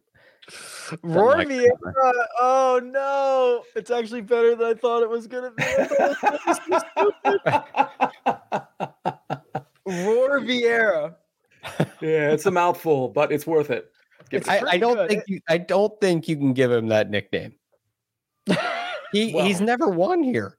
[1.02, 2.12] Rory like Vieira.
[2.40, 5.64] Oh no, it's actually better than I thought it was gonna be.
[5.64, 6.61] I thought it was
[6.96, 7.52] so stupid.
[10.07, 11.16] Roar Vieira.
[12.00, 13.90] Yeah, it's a mouthful, but it's worth it.
[14.30, 14.68] Give it a I, shot.
[14.68, 15.08] I don't good.
[15.08, 17.54] think you, I don't think you can give him that nickname.
[19.12, 20.56] He he's never won here.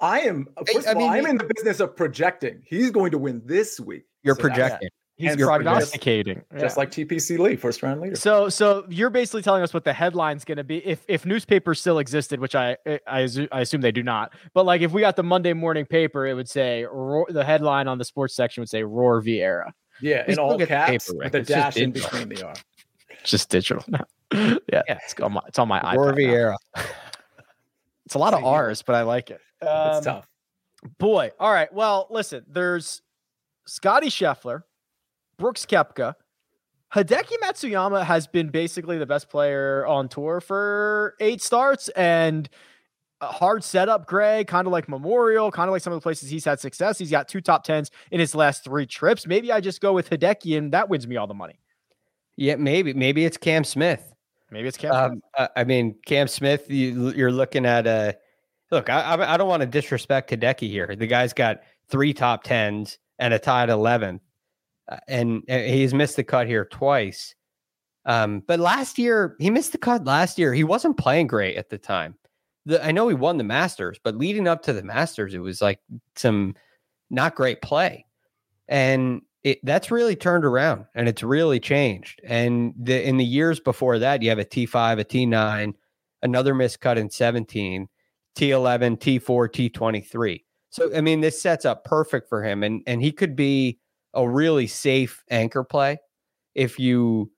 [0.00, 2.62] I am uh, first I of all, mean, I'm he- in the business of projecting.
[2.66, 4.04] He's going to win this week.
[4.22, 4.88] You're So that's- projecting.
[5.16, 6.42] He's And prognosticating.
[6.58, 6.80] just Yeah.
[6.80, 8.16] like TPC Lee, first round leader.
[8.16, 11.80] So, so you're basically telling us what the headline's going to be if if newspapers
[11.80, 12.76] still existed, which I
[13.06, 14.32] I, I assume they do not.
[14.54, 17.86] But like if we got the Monday morning paper, it would say Roar, the headline
[17.86, 19.70] on the sports section would say Roar Vieira.
[20.00, 21.24] Yeah, we in still all get the paper, Rick.
[21.24, 22.54] with a It's dash in between the R.
[23.10, 24.04] It's just digital now.
[24.32, 26.54] yeah, it's on my it's on my Roar iPad.
[26.76, 26.82] now.
[28.06, 29.40] It's a lot of R's, but I like it.
[29.62, 30.28] Um, It's tough.
[30.98, 31.72] Boy, all right.
[31.72, 33.00] Well, listen, there's
[33.66, 34.64] Scottie Scheffler,
[35.38, 36.12] Brooks Koepka.
[36.94, 42.46] Hideki Matsuyama has been basically the best player on tour for eight starts and
[43.24, 46.30] a hard setup, Greg, kind of like Memorial, kind of like some of the places
[46.30, 46.98] he's had success.
[46.98, 49.26] He's got two top tens in his last three trips.
[49.26, 51.58] Maybe I just go with Hideki and that wins me all the money.
[52.36, 54.12] Yeah, maybe maybe it's Cam Smith.
[54.50, 55.10] Maybe it's Koepka.
[55.10, 56.68] Um, I I mean, Cam Smith.
[56.68, 58.16] You, you're looking at a
[58.70, 58.90] look.
[58.90, 60.94] I, I don't want to disrespect Hideki here.
[60.96, 64.20] The guy's got three top tens and a tied 11th,
[64.88, 67.34] uh, and uh, he's missed the cut here twice.
[68.06, 70.04] Um, but last year he missed the cut.
[70.04, 72.16] Last year he wasn't playing great at the time.
[72.66, 75.60] The, I know he won the Masters, but leading up to the Masters, it was
[75.60, 75.80] like
[76.16, 76.54] some
[77.10, 78.06] not great play,
[78.68, 82.20] and it, that's really turned around and it's really changed.
[82.24, 85.74] And the, in the years before that, you have a T5, a T9,
[86.22, 87.86] another miscut in 17,
[88.36, 90.40] T11, T4, T23.
[90.70, 93.78] So I mean, this sets up perfect for him, and and he could be
[94.12, 95.98] a really safe anchor play
[96.56, 97.30] if you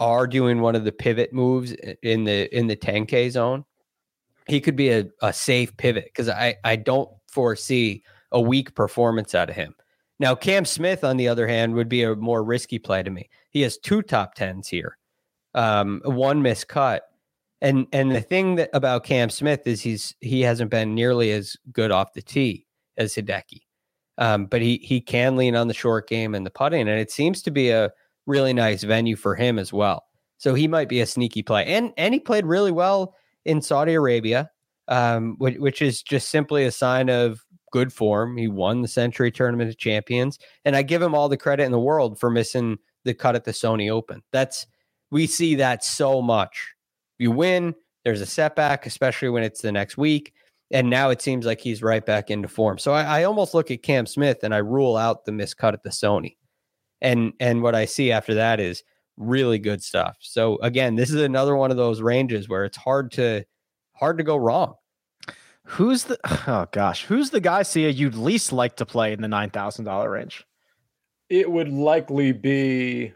[0.00, 3.64] are doing one of the pivot moves in the in the 10k zone.
[4.46, 8.02] He could be a, a safe pivot because I I don't foresee
[8.32, 9.74] a weak performance out of him.
[10.18, 13.28] Now, Cam Smith, on the other hand, would be a more risky play to me.
[13.50, 14.96] He has two top tens here,
[15.54, 17.02] um, one missed cut,
[17.60, 21.56] and and the thing that about Cam Smith is he's he hasn't been nearly as
[21.72, 23.62] good off the tee as Hideki,
[24.18, 27.10] um, but he he can lean on the short game and the putting, and it
[27.10, 27.90] seems to be a
[28.26, 30.04] really nice venue for him as well.
[30.38, 33.94] So he might be a sneaky play, and and he played really well in Saudi
[33.94, 34.50] Arabia,
[34.88, 38.36] um, which, which is just simply a sign of good form.
[38.36, 41.72] He won the Sentry Tournament of Champions, and I give him all the credit in
[41.72, 44.22] the world for missing the cut at the Sony Open.
[44.32, 44.66] That's
[45.10, 46.74] we see that so much.
[47.18, 47.74] You win,
[48.04, 50.32] there's a setback, especially when it's the next week,
[50.70, 52.78] and now it seems like he's right back into form.
[52.78, 55.82] So I, I almost look at Cam Smith and I rule out the miscut at
[55.82, 56.36] the Sony,
[57.00, 58.82] and and what I see after that is
[59.16, 60.16] really good stuff.
[60.20, 63.44] So again, this is another one of those ranges where it's hard to
[63.94, 64.74] hard to go wrong.
[65.64, 69.28] Who's the oh gosh, who's the guy Sia you'd least like to play in the
[69.28, 70.44] nine thousand dollar range?
[71.28, 73.14] It would likely be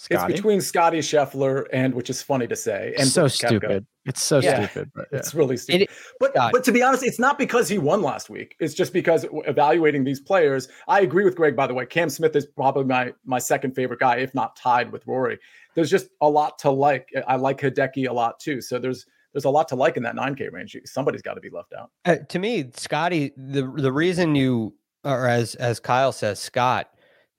[0.00, 0.32] Scotty?
[0.32, 3.46] it's between Scotty Scheffler and which is funny to say and so Brooks Koepka.
[3.48, 3.86] stupid.
[4.06, 4.66] It's so Yeah.
[4.66, 4.90] stupid.
[4.94, 5.18] But yeah.
[5.18, 5.88] It's really stupid.
[6.18, 6.52] but Scott.
[6.52, 8.56] but to be honest, it's not because he won last week.
[8.60, 11.54] It's just because evaluating these players, I agree with Greg.
[11.54, 14.90] By the way, Cam Smith is probably my my second favorite guy, if not tied
[14.90, 15.38] with Rory.
[15.74, 17.08] There's just a lot to like.
[17.28, 18.60] I like Hideki a lot too.
[18.60, 20.76] So there's there's a lot to like in that 9K range.
[20.86, 21.90] Somebody's got to be left out.
[22.04, 26.88] Uh, to me, Scotty, the the reason you or as as Kyle says, Scott,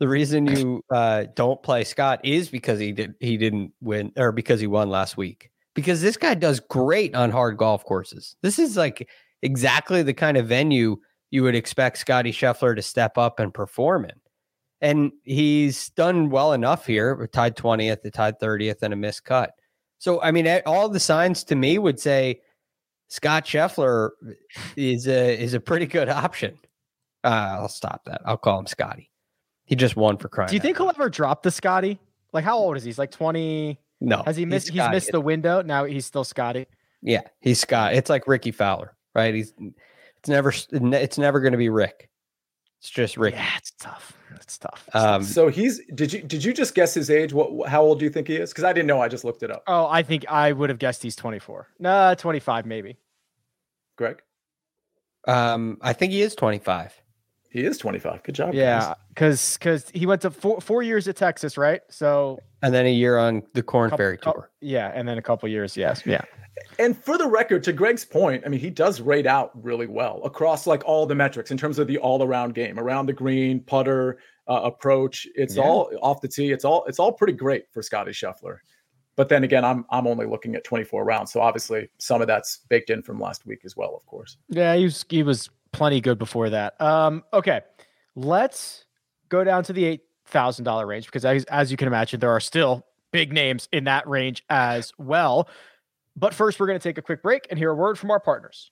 [0.01, 4.31] the reason you uh, don't play Scott is because he did he didn't win or
[4.31, 5.51] because he won last week.
[5.75, 8.35] Because this guy does great on hard golf courses.
[8.41, 9.07] This is like
[9.43, 10.97] exactly the kind of venue
[11.29, 14.19] you would expect Scotty Scheffler to step up and perform in.
[14.81, 17.29] And he's done well enough here.
[17.31, 19.51] Tied 20th, the tied 30th, and a missed cut.
[19.99, 22.41] So, I mean, all the signs to me would say
[23.09, 24.09] Scott Scheffler
[24.75, 26.57] is a is a pretty good option.
[27.23, 28.21] Uh, I'll stop that.
[28.25, 29.10] I'll call him Scotty.
[29.71, 30.49] He just won for crying.
[30.49, 30.95] Do you think he'll loud.
[30.97, 31.97] ever drop the Scotty?
[32.33, 32.89] Like how old is he?
[32.89, 33.79] He's like 20.
[34.01, 34.21] No.
[34.25, 34.93] Has he missed he's, Scotty.
[34.95, 35.61] missed the window?
[35.61, 36.65] Now he's still Scotty.
[37.01, 37.93] Yeah, he's Scott.
[37.93, 39.33] It's like Rickie Fowler, right?
[39.33, 39.53] He's
[40.17, 42.09] it's never it's never going to be Rick.
[42.81, 43.33] It's just Rick.
[43.35, 44.11] Yeah, it's tough.
[44.35, 44.83] It's tough.
[44.87, 45.29] It's Um, tough.
[45.29, 47.31] So he's did you did you just guess his age?
[47.31, 48.49] What how old do you think he is?
[48.51, 48.99] Because I didn't know.
[49.01, 49.63] I just looked it up.
[49.67, 51.69] Oh, I think I would have guessed he's 24.
[51.79, 52.97] Nah, 25 maybe.
[53.97, 54.21] Greg,
[55.29, 57.00] um, I think he is 25.
[57.51, 58.23] He is 25.
[58.23, 58.47] Good job.
[58.53, 58.55] guys.
[58.55, 61.81] Yeah, because because he went to four four years at Texas, right?
[61.89, 64.49] So And then a year on the Korn couple- Ferry cou- Tour.
[64.61, 65.75] yeah, and then a couple years.
[65.75, 66.21] Yes, yeah.
[66.79, 70.21] And for the record, to Greg's point, I mean, he does rate out really well
[70.23, 74.19] across like all the metrics in terms of the all-around game, around the green, putter,
[74.47, 75.27] uh, approach.
[75.35, 75.63] It's Yeah.
[75.63, 76.51] all off the tee.
[76.51, 78.57] It's all it's all pretty great for Scotty Scheffler.
[79.17, 82.59] But then again, I'm I'm only looking at 24 rounds, so obviously some of that's
[82.69, 84.37] baked in from last week as well, of course.
[84.49, 86.79] Yeah, he was he was plenty good before that.
[86.81, 87.61] Um, okay,
[88.15, 88.85] let's
[89.29, 92.31] go down to the eight thousand dollar range because as, as you can imagine, there
[92.31, 95.47] are still big names in that range as well.
[96.15, 98.19] But first, we're going to take a quick break and hear a word from our
[98.19, 98.71] partners.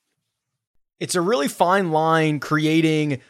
[0.98, 3.22] It's a really fine line creating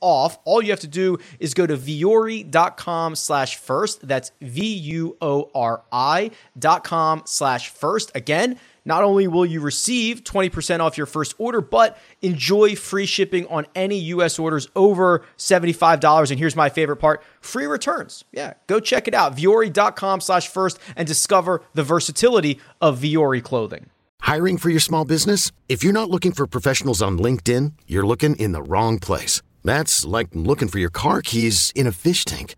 [0.00, 0.38] off.
[0.44, 4.06] All you have to do is go to vuori.com slash first.
[4.06, 8.10] That's V-U-O-R-I dot com slash first.
[8.14, 13.46] Again, not only will you receive 20% off your first order, but enjoy free shipping
[13.48, 16.30] on any US orders over $75.
[16.30, 18.24] And here's my favorite part free returns.
[18.32, 19.36] Yeah, go check it out.
[19.36, 23.90] Vuori.com slash first and discover the versatility of Vuori clothing.
[24.20, 25.52] Hiring for your small business?
[25.68, 29.42] If you're not looking for professionals on LinkedIn, you're looking in the wrong place.
[29.64, 32.54] That's like looking for your car keys in a fish tank.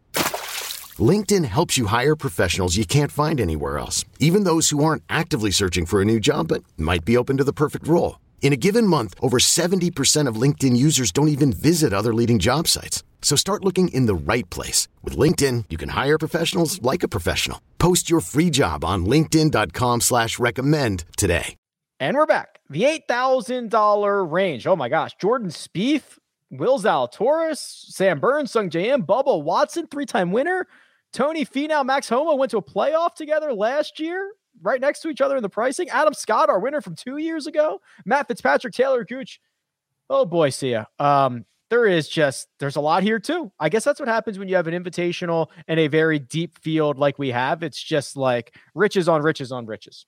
[0.98, 5.52] LinkedIn helps you hire professionals you can't find anywhere else, even those who aren't actively
[5.52, 8.18] searching for a new job but might be open to the perfect role.
[8.42, 12.66] In a given month, over 70% of LinkedIn users don't even visit other leading job
[12.66, 13.04] sites.
[13.22, 14.88] So start looking in the right place.
[15.04, 17.60] With LinkedIn, you can hire professionals like a professional.
[17.78, 21.54] Post your free job on linkedin.com slash recommend today.
[22.02, 22.60] And we're back.
[22.70, 24.66] The $8,000 range.
[24.66, 25.10] Oh my gosh.
[25.20, 26.16] Jordan Spieth
[26.50, 30.66] Will Zalatoris, Sam Burns, Sungjae Im, Bubba Watson, three-time winner.
[31.12, 34.32] Tony Finau, Max Homa went to a playoff together last year,
[34.62, 35.88] right next to each other in the pricing.
[35.88, 37.80] Adam Scott, our winner from two years ago.
[38.04, 39.40] Matt Fitzpatrick, Talor Gooch.
[40.08, 40.84] Oh boy, see ya.
[40.98, 43.52] Um, there is just there's a lot here too.
[43.60, 46.98] I guess that's what happens when you have an invitational and a very deep field
[46.98, 47.62] like we have.
[47.62, 50.04] It's just like riches on riches on riches.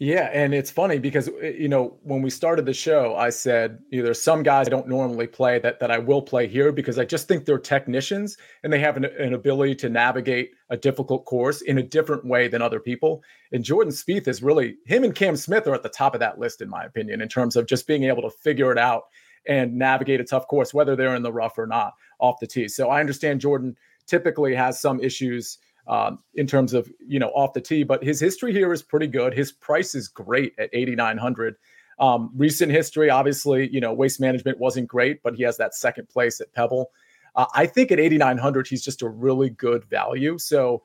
[0.00, 3.78] Yeah, and it's funny because uh, you know when we started the show, I said
[3.90, 6.72] you know, there's some guys I don't normally play that that I will play here
[6.72, 10.76] because I just think they're technicians and they have an, an ability to navigate a
[10.76, 13.22] difficult course in a different way than other people.
[13.52, 16.40] And Jordan Spieth is really him and Cam Smith are at the top of that
[16.40, 19.04] list in my opinion in terms of just being able to figure it out
[19.46, 22.66] and navigate a tough course whether they're in the rough or not off the tee.
[22.66, 23.76] So I understand Jordan
[24.06, 27.82] typically has some issues um, in terms of you know off the tee.
[27.82, 29.34] But his history here is pretty good.
[29.34, 31.56] His price is great at 8,900.
[31.98, 36.08] Um, recent history, obviously, you know, waste management wasn't great, but he has that second
[36.08, 36.90] place at Pebble.
[37.36, 40.38] Uh, I think at 8,900, he's just a really good value.
[40.38, 40.82] So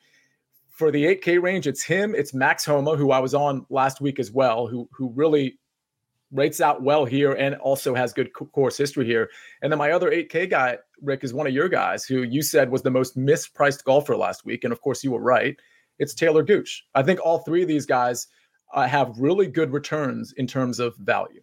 [0.70, 4.20] for the 8K range, it's him, it's Max Homa, who I was on last week
[4.20, 5.58] as well, who who really
[6.32, 9.30] rates out well here and also has good course history here.
[9.62, 12.70] And then my other 8K guy, Rick, is one of your guys who you said
[12.70, 14.64] was the most mispriced golfer last week.
[14.64, 15.56] And of course, you were right.
[16.00, 16.86] It's Talor Gooch.
[16.96, 18.28] I think all three of these guys
[18.74, 21.42] uh, have really good returns in terms of value.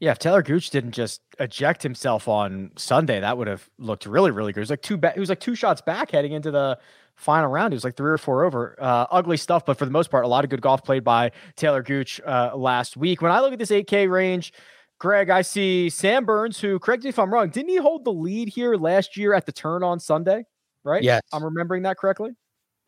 [0.00, 4.30] Yeah, if Talor Gooch didn't just eject himself on Sunday, that would have looked really,
[4.30, 4.60] really good.
[4.60, 6.78] It was like two, ba- it was like two shots back heading into the
[7.16, 7.74] final round.
[7.74, 8.76] It was like three or four over.
[8.80, 11.32] Uh, ugly stuff, but for the most part, a lot of good golf played by
[11.56, 13.20] Talor Gooch uh, last week.
[13.20, 14.54] When I look at this 8K range,
[15.00, 18.12] Greg, I see Sam Burns, who, correct me if I'm wrong, didn't he hold the
[18.12, 20.44] lead here last year at the turn on Sunday?
[20.84, 21.02] Right?
[21.02, 21.22] Yes.
[21.32, 22.32] I'm remembering that correctly.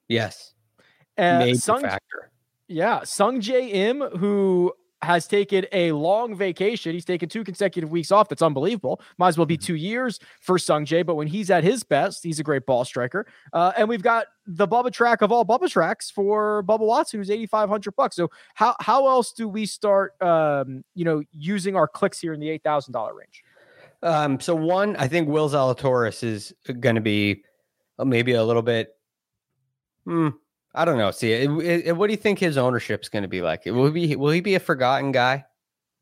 [0.08, 0.52] Yes.
[1.16, 2.30] Uh, Sung, factor.
[2.68, 3.02] Yeah.
[3.04, 6.92] Sung Jae Im, who has taken a long vacation.
[6.92, 8.28] He's taken two consecutive weeks off.
[8.28, 9.00] That's unbelievable.
[9.18, 9.66] Might as well be mm-hmm.
[9.66, 12.84] two years for Sung Jae, but when he's at his best, he's a great ball
[12.84, 13.26] striker.
[13.52, 17.30] Uh, and we've got the Bubba track of all Bubba tracks for Bubba Watson, who's
[17.30, 18.16] eighty five hundred bucks.
[18.16, 22.40] So how how else do we start, um, you know, using our clicks here in
[22.40, 23.42] the eight thousand dollar range?
[24.02, 27.44] Um, so one, I think Will Zalatoris is going to be
[27.98, 28.96] uh, maybe a little bit.
[30.04, 30.30] Hmm,
[30.74, 31.10] I don't know.
[31.10, 31.50] See, it,
[31.86, 33.66] it, what do you think his ownership's going to be like?
[33.66, 35.44] Will he be will he be a forgotten guy?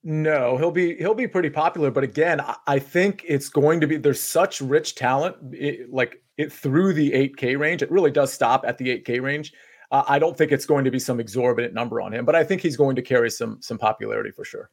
[0.02, 3.86] No, he'll be he'll be pretty popular, but again, I, I think it's going to
[3.86, 7.82] be there's such rich talent it, like it through the 8K range.
[7.82, 9.52] It really does stop at the 8K range.
[9.90, 12.44] Uh, I don't think it's going to be some exorbitant number on him, but I
[12.44, 14.70] think he's going to carry some some popularity for sure.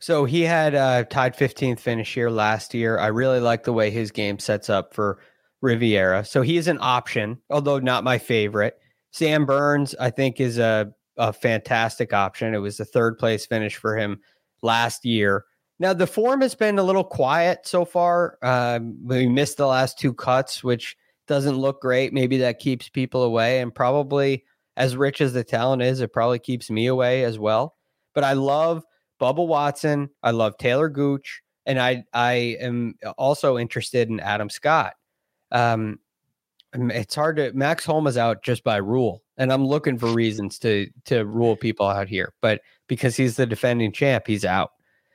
[0.00, 2.98] So he had uh, tied 15th finish here last year.
[2.98, 5.20] I really like the way his game sets up for
[5.60, 6.24] Riviera.
[6.24, 8.81] So he is an option, although not my favorite.
[9.12, 12.54] Sam Burns, I think, is a a fantastic option.
[12.54, 14.18] It was the third place finish for him
[14.62, 15.44] last year.
[15.78, 18.38] Now the form has been a little quiet so far.
[18.42, 20.96] Um, we missed the last two cuts, which
[21.28, 22.12] doesn't look great.
[22.12, 24.44] Maybe that keeps people away, and probably
[24.76, 27.76] as rich as the talent is, it probably keeps me away as well.
[28.14, 28.84] But I love
[29.20, 30.08] Bubba Watson.
[30.22, 34.94] I love Talor Gooch, and I I am also interested in Adam Scott.
[35.50, 35.98] Um,
[36.74, 40.58] it's hard to Max Homa is out just by rule, and I'm looking for reasons
[40.60, 42.32] to to rule people out here.
[42.40, 44.72] But because he's the defending champ, he's out.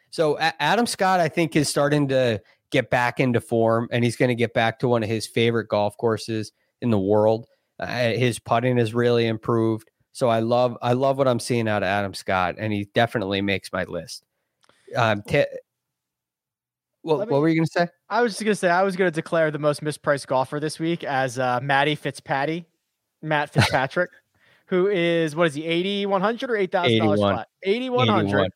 [0.09, 2.41] So a- Adam Scott, I think, is starting to
[2.71, 5.67] get back into form, and he's going to get back to one of his favorite
[5.67, 6.51] golf courses
[6.81, 7.47] in the world.
[7.79, 9.89] Uh, his putting has really improved.
[10.11, 13.41] So I love I love what I'm seeing out of Adam Scott, and he definitely
[13.41, 14.23] makes my list.
[14.95, 15.45] Um, t-
[17.01, 17.87] what, Let what were you going to say?
[18.09, 21.03] I was just gonna say I was gonna declare the most mispriced golfer this week
[21.03, 22.65] as uh, Matty Fitzpatty,
[23.21, 24.09] Matt Fitzpatrick,
[24.67, 27.35] who is what is he eighty one hundred or eight thousand dollars 81.
[27.35, 27.47] flat?
[27.63, 28.51] Eighty one hundred.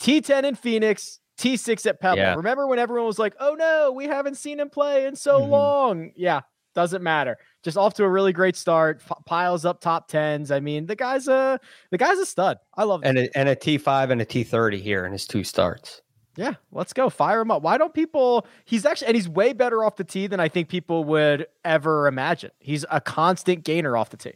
[0.00, 2.18] T10 in Phoenix, T6 at Pebble.
[2.18, 2.34] Yeah.
[2.36, 5.48] Remember when everyone was like, "Oh no, we haven't seen him play in so Mhm.
[5.48, 6.42] long." Yeah,
[6.74, 7.36] doesn't matter.
[7.64, 9.02] Just off to a really great start.
[9.26, 10.52] Piles up top tens.
[10.52, 11.58] I mean, the guy's a
[11.90, 12.58] the guy's a stud.
[12.76, 13.08] I love it.
[13.08, 16.00] And a, and a T5 and a T30 here in his two starts.
[16.38, 17.10] Yeah, let's go.
[17.10, 17.62] Fire him up.
[17.62, 18.46] Why don't people?
[18.64, 22.06] He's actually, and he's way better off the tee than I think people would ever
[22.06, 22.52] imagine.
[22.60, 24.34] He's a constant gainer off the tee.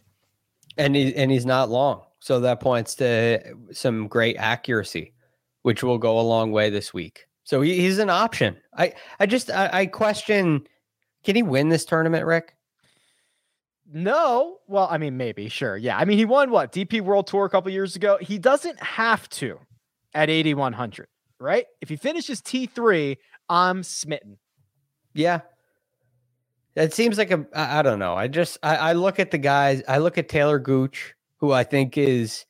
[0.77, 2.03] and he, and he's not long.
[2.19, 3.41] So that points to
[3.71, 5.13] some great accuracy,
[5.63, 7.27] which will go a long way this week.
[7.45, 8.57] So he, he's an option.
[8.77, 10.67] I I just I, I question
[11.23, 12.57] can he win this tournament, Rick?
[13.95, 15.99] No, well, I mean, maybe, sure, yeah.
[15.99, 18.19] I mean, he won what DP World Tour a couple years ago.
[18.21, 19.59] He doesn't have to
[20.15, 21.09] at 8100,
[21.43, 21.67] right?
[21.81, 23.17] If he finishes T3,
[23.49, 24.39] I'm smitten.
[25.15, 25.41] Yeah.
[26.75, 28.15] It seems like a I, don't know.
[28.15, 31.65] I just I, I look at the guys, I look at Talor Gooch, who I
[31.65, 32.47] think is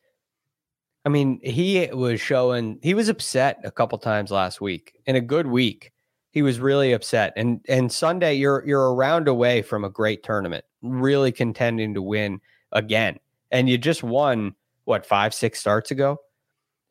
[1.05, 5.21] I mean, he was showing he was upset a couple times last week in a
[5.21, 5.93] good week.
[6.31, 7.33] He was really upset.
[7.37, 12.03] And and Sunday you're you're a round away from a great tournament, really contending to
[12.03, 12.41] win
[12.71, 13.19] again.
[13.51, 16.19] And you just won what five, six starts ago.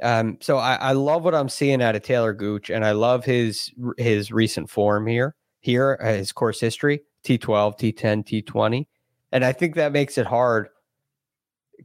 [0.01, 3.23] Um, so I, I love what I'm seeing out of Talor Gooch, and I love
[3.25, 5.35] his his recent form here.
[5.59, 8.85] Here, uh, his course history: T12, T10, T20,
[9.31, 10.69] and I think that makes it hard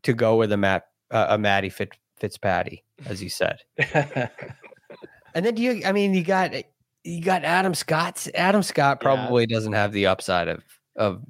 [0.03, 1.91] to go with a Matt uh, a Matty Fit,
[2.21, 3.59] Fitzpatty, as you said.
[5.35, 6.55] And then do you, I mean, you got
[7.05, 8.27] you got Adam Scott.
[8.35, 9.15] Adam Scott Yeah.
[9.15, 10.65] probably doesn't have the upside of
[10.97, 11.23] of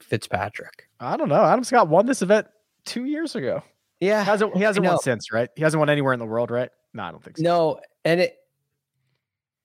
[0.00, 0.88] Fitzpatrick.
[0.98, 1.44] I don't know.
[1.44, 2.48] Adam Scott won this event
[2.86, 3.62] two years ago.
[4.00, 5.48] Yeah, He hasn't he hasn't won since, right?
[5.54, 6.70] He hasn't won anywhere in the world, right?
[6.94, 7.42] No, I don't think so.
[7.42, 8.36] No, and it.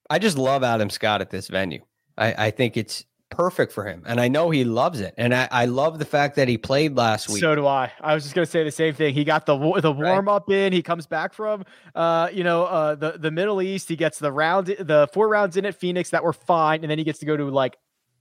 [0.10, 1.82] I just love Adam Scott at this venue.
[2.18, 5.14] I, I think it's perfect for him, and I know he loves it.
[5.18, 7.40] And I, I love the fact that he played last week.
[7.40, 7.92] So do I.
[8.00, 9.14] I was just gonna say the same thing.
[9.14, 10.74] He got the the warm up in.
[10.74, 11.66] He comes back from
[11.96, 13.90] uh you know uh the the Middle East.
[13.90, 16.98] He gets the round the four rounds in at Phoenix that were fine, and then
[16.98, 17.78] he gets to go to like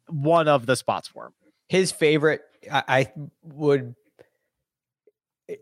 [0.09, 1.33] one of the spots for him.
[1.69, 3.13] his favorite, I, I
[3.43, 3.95] would,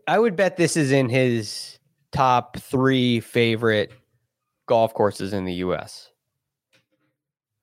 [0.07, 1.79] I would bet this is in his
[2.11, 3.91] top three favorite
[4.67, 6.09] golf courses in the U.S.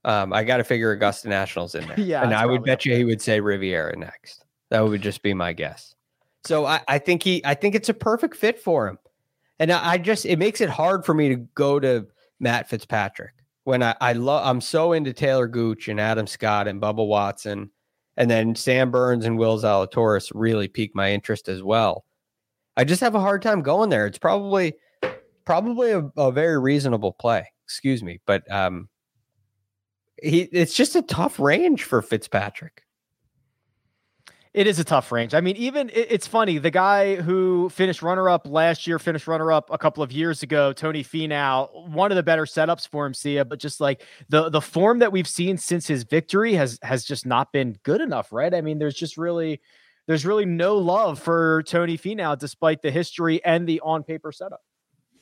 [0.05, 2.01] Um, I got to figure Augusta National's in there.
[2.01, 4.45] Yeah, and I would bet you he would say Riviera next.
[4.71, 5.95] That would just be my guess.
[6.45, 8.99] So I, I think he, I think it's a perfect fit for him.
[9.59, 12.07] And I, I just, it makes it hard for me to go to
[12.39, 16.81] Matt Fitzpatrick when I, I love, I'm so into Talor Gooch and Adam Scott and
[16.81, 17.71] Bubba Watson.
[18.17, 22.05] And then Sam Burns and Will Zalatoris really piqued my interest as well.
[22.81, 24.07] I just have a hard time going there.
[24.07, 24.73] It's probably,
[25.45, 27.47] probably a, a very reasonable play.
[27.67, 28.89] Excuse me, but um,
[30.23, 32.85] he, it's just a tough range for Fitzpatrick.
[34.55, 35.35] It is a tough range.
[35.35, 36.57] I mean, even it- it's funny.
[36.57, 40.43] The guy who finished runner up last year, finished runner up a couple of years
[40.43, 43.45] ago, Tony Finau, one of the better setups for him, Sia.
[43.45, 47.27] But just like the the form that we've seen since his victory has has just
[47.27, 48.55] not been good enough, right?
[48.55, 49.61] I mean, there's just really
[50.11, 54.61] there's really no love for Tony Finau, despite the history and the on paper setup.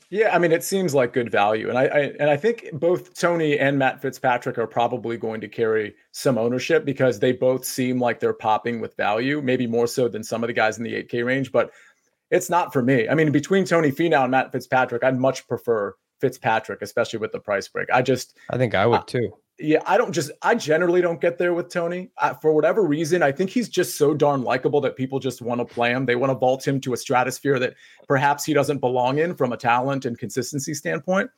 [0.09, 3.13] Yeah, I mean, it seems like good value, and I, I and I think both
[3.13, 8.01] Tony and Matt Fitzpatrick are probably going to carry some ownership because they both seem
[8.01, 10.95] like they're popping with value, maybe more so than some of the guys in the
[11.05, 11.53] 8K range.
[11.53, 11.71] But
[12.31, 13.11] it's not for me.
[13.11, 17.41] I mean, between Tony Finau and Matt Fitzpatrick, I'd much prefer Fitzpatrick, especially with the
[17.41, 17.91] price break.
[17.93, 19.33] I just I think I would too.
[19.59, 22.11] Yeah, I don't just, I generally don't get there with Tony.
[22.19, 25.61] I, for whatever reason, I think he's just so darn likable that people just want
[25.61, 26.07] to play him.
[26.07, 27.75] They want to vault him to a stratosphere that
[28.07, 31.31] perhaps he doesn't belong in from a talent and consistency standpoint.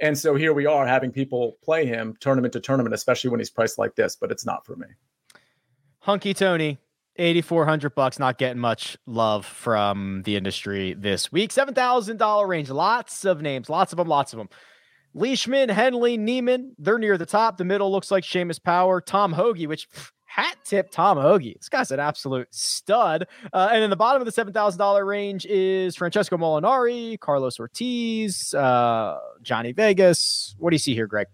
[0.00, 3.50] And so here we are having people play him tournament to tournament, especially when he's
[3.50, 4.86] priced like this, but it's not for me.
[6.00, 6.78] Hunky Tony,
[7.16, 13.42] 8400 bucks not getting much love from the industry this week $7000 range lots of
[13.42, 14.48] names lots of them lots of them
[15.18, 17.56] leishman henley Niemann, they're near the top.
[17.56, 19.88] The middle looks like Seamus Power Tom Hoge which
[20.24, 23.26] hat tip Tom Hoge this guy's an absolute stud.
[23.52, 29.18] Uh, and in the bottom of the $7000 range is Francesco Molinari Carlos Ortiz uh,
[29.42, 30.54] Johnny Vegas.
[30.58, 31.26] What do you see here Greg?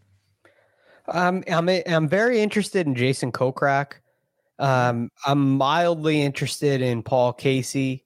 [1.09, 3.95] Um, I'm I'm very interested in Jason Kokrak.
[4.59, 8.05] Um, I'm mildly interested in Paul Casey.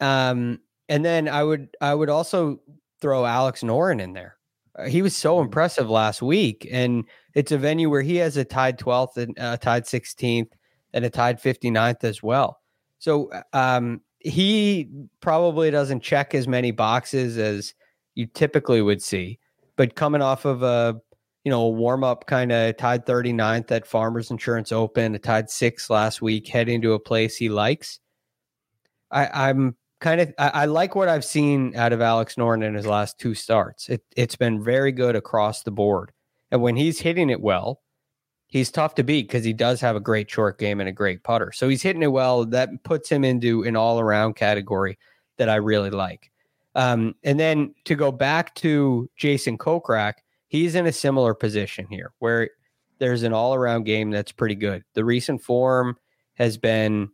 [0.00, 2.60] Um, and then I would I would also
[3.00, 4.33] throw Alex Noren in there.
[4.78, 7.04] Uh, he was so impressive last week, and
[7.34, 10.50] it's a venue where he has a tied 12th and a tied 16th
[10.92, 12.60] and a tied 59th as well.
[12.98, 14.88] So um, he
[15.20, 17.74] probably doesn't check as many boxes as
[18.14, 19.38] you typically would see,
[19.76, 21.00] but coming off of a
[21.44, 25.50] you know, a warm up kind of tied 39th at Farmers Insurance Open, a tied
[25.50, 28.00] six last week, heading to a place he likes.
[29.10, 32.74] I, I'm kind of I, I, like what I've seen out of Alex Noren in
[32.74, 33.88] his last two starts.
[33.88, 36.12] It it's been very good across the board.
[36.50, 37.80] And when he's hitting it well,
[38.48, 41.24] he's tough to beat because he does have a great short game and a great
[41.24, 41.52] putter.
[41.52, 42.44] So he's hitting it well.
[42.44, 44.98] That puts him into an all around category
[45.38, 46.30] that I really like.
[46.74, 50.14] Um, and then to go back to Jason Kokrak,
[50.48, 52.50] he's in a similar position here where
[52.98, 54.84] there's an all around game that's pretty good.
[54.92, 55.96] The recent form
[56.34, 57.08] has been,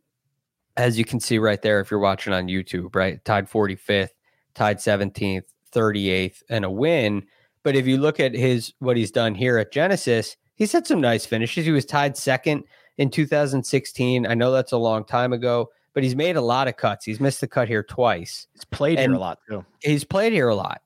[0.80, 3.24] as you can see right there, if you're watching on YouTube, right?
[3.24, 4.10] Tied 45th,
[4.54, 7.24] tied 17th, 38th, and a win.
[7.62, 11.00] But if you look at his what he's done here at Genesis, he's had some
[11.00, 11.66] nice finishes.
[11.66, 12.64] He was tied second
[12.96, 14.26] in 2016.
[14.26, 17.04] I know that's a long time ago, but he's made a lot of cuts.
[17.04, 18.46] He's missed the cut here twice.
[18.54, 19.64] He's played and here a lot too.
[19.82, 20.80] He's played here a lot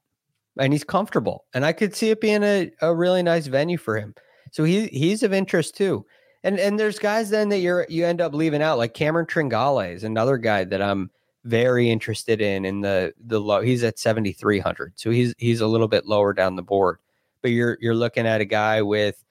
[0.58, 1.44] and he's comfortable.
[1.54, 4.14] And I could see it being a, a really nice venue for him.
[4.50, 6.04] So he he's of interest too.
[6.44, 9.92] And and there's guys then that you're you end up leaving out, like Cameron Tringale
[9.92, 11.10] is another guy that I'm
[11.44, 15.88] very interested in in the the low he's at 7300 so he's he's a little
[15.88, 16.98] bit lower down the board.
[17.40, 19.24] But you're you're looking at a guy with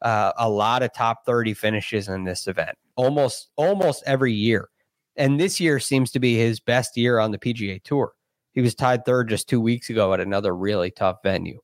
[0.00, 4.68] uh, a lot of top 30 finishes in this event almost almost every year.
[5.16, 8.12] And this year seems to be his best year on the PGA tour.
[8.52, 11.60] He was tied third just two weeks ago at another really tough venue.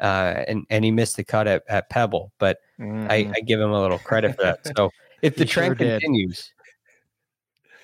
[0.00, 3.10] Uh, and and he missed the cut at, at Pebble, but mm.
[3.10, 4.60] I, I, give him a little credit for that.
[4.76, 4.90] So
[5.20, 6.52] if the trend sure continues,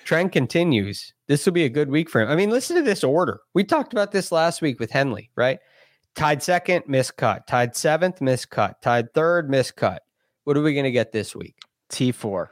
[0.03, 2.29] trend continues, this will be a good week for him.
[2.29, 3.41] I mean, listen to this order.
[3.53, 5.59] We talked about this last week with Henley, right?
[6.15, 7.45] Tied second, miscut.
[7.45, 8.81] Tied seventh, miscut.
[8.81, 9.99] Tied third, miscut.
[10.45, 11.55] What are we going to get this week?
[11.91, 12.47] T4.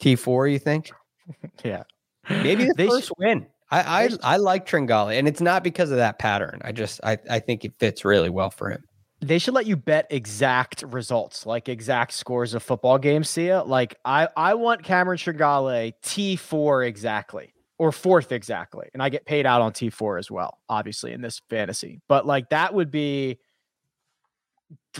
[0.00, 0.90] T4, you think?
[1.64, 1.82] yeah.
[2.30, 3.46] Maybe the they first win.
[3.70, 6.60] I, I I like Tringale, and it's not because of that pattern.
[6.62, 8.84] I just I, I think it fits really well for him.
[9.22, 13.30] They should let you bet exact results, like exact scores of football games.
[13.30, 13.62] See ya.
[13.64, 19.24] Like I I want Cameron Tringale T four exactly or fourth exactly, and I get
[19.24, 22.00] paid out on T four as well, obviously in this fantasy.
[22.08, 23.38] But like that would be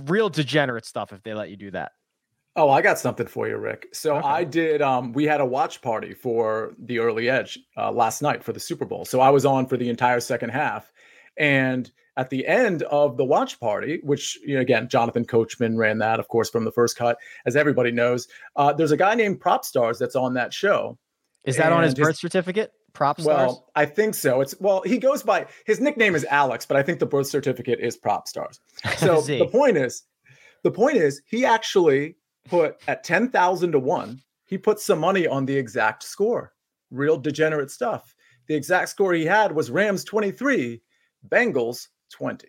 [0.04, 1.90] real degenerate stuff if they let you do that.
[2.54, 3.88] Oh, I got something for you, Rick.
[3.92, 4.28] So okay.
[4.28, 4.82] I did.
[4.82, 8.60] Um, we had a watch party for the early edge uh, last night for the
[8.60, 9.04] Super Bowl.
[9.04, 10.92] So I was on for the entire second half,
[11.36, 15.98] and at the end of the watch party, which you know, again, Jonathan Coachman ran
[15.98, 18.28] that, of course, from the first cut, as everybody knows.
[18.56, 20.98] Uh, there's a guy named Prop Stars that's on that show.
[21.44, 22.72] Is that on his birth certificate?
[22.92, 23.36] Prop Stars?
[23.36, 24.40] Well, I think so.
[24.40, 27.80] It's well, he goes by his nickname is Alex, but I think the birth certificate
[27.80, 28.60] is Prop Stars.
[28.98, 30.04] So the point is,
[30.62, 32.16] the point is, he actually
[32.48, 36.52] put at 10,000 to 1, he put some money on the exact score.
[36.90, 38.14] Real degenerate stuff.
[38.48, 40.82] The exact score he had was Rams 23,
[41.28, 42.46] Bengals 20.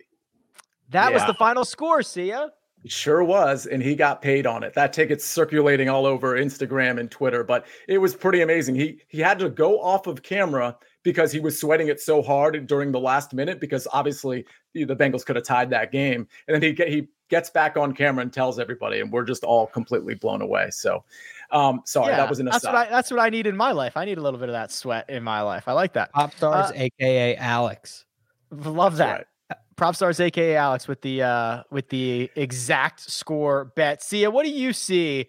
[0.90, 1.14] That yeah.
[1.14, 2.50] was the final score, see ya?
[2.84, 4.74] It sure was, and he got paid on it.
[4.74, 8.76] That ticket's circulating all over Instagram and Twitter, but it was pretty amazing.
[8.76, 12.68] He he had to go off of camera because he was sweating it so hard
[12.68, 16.28] during the last minute because obviously the Bengals could have tied that game.
[16.48, 19.44] And then he get, he gets back on camera and tells everybody, and we're just
[19.44, 20.70] all completely blown away.
[20.72, 21.04] So,
[21.52, 22.56] um, sorry, yeah, that was an aside.
[22.56, 23.98] That's what, I, that's what I need in my life.
[23.98, 25.68] I need a little bit of that sweat in my life.
[25.68, 26.12] I like that.
[26.12, 28.06] Pop stars, uh, aka Alex.
[28.52, 29.12] Love that.
[29.12, 29.26] Right.
[29.76, 34.04] Prop stars, aka Alex, with the uh with the exact score bet.
[34.04, 35.28] Sia, what do you see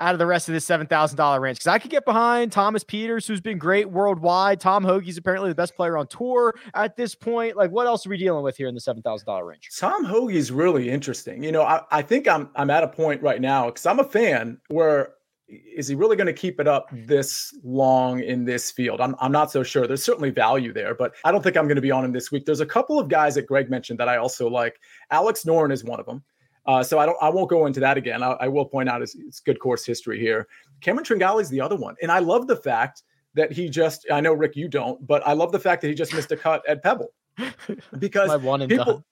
[0.00, 1.58] out of the rest of this seven thousand dollar range?
[1.58, 4.60] Because I could get behind Thomas Pieters, who's been great worldwide.
[4.60, 7.56] Tom Hoge's apparently the best player on tour at this point.
[7.56, 9.68] Like, what else are we dealing with here in the seven thousand dollar range?
[9.78, 11.42] Tom Hoge's really interesting.
[11.42, 14.04] You know, I, I think I'm I'm at a point right now because I'm a
[14.04, 15.14] fan where
[15.48, 19.00] is he really going to keep it up this long in this field?
[19.00, 19.86] I'm, I'm not so sure.
[19.86, 22.30] There's certainly value there, but I don't think I'm going to be on him this
[22.30, 22.44] week.
[22.44, 24.78] There's a couple of guys that Greg mentioned that I also like.
[25.10, 26.22] Alex Noren is one of them.
[26.66, 28.22] Uh, so I don't, I won't go into that again.
[28.22, 30.46] I, I will point out it's, it's good course history here.
[30.82, 34.06] Cameron Tringale is the other one, and I love the fact that he just.
[34.12, 36.36] I know Rick, you don't, but I love the fact that he just missed a
[36.36, 37.14] cut at Pebble
[37.98, 39.04] because My one and people, done.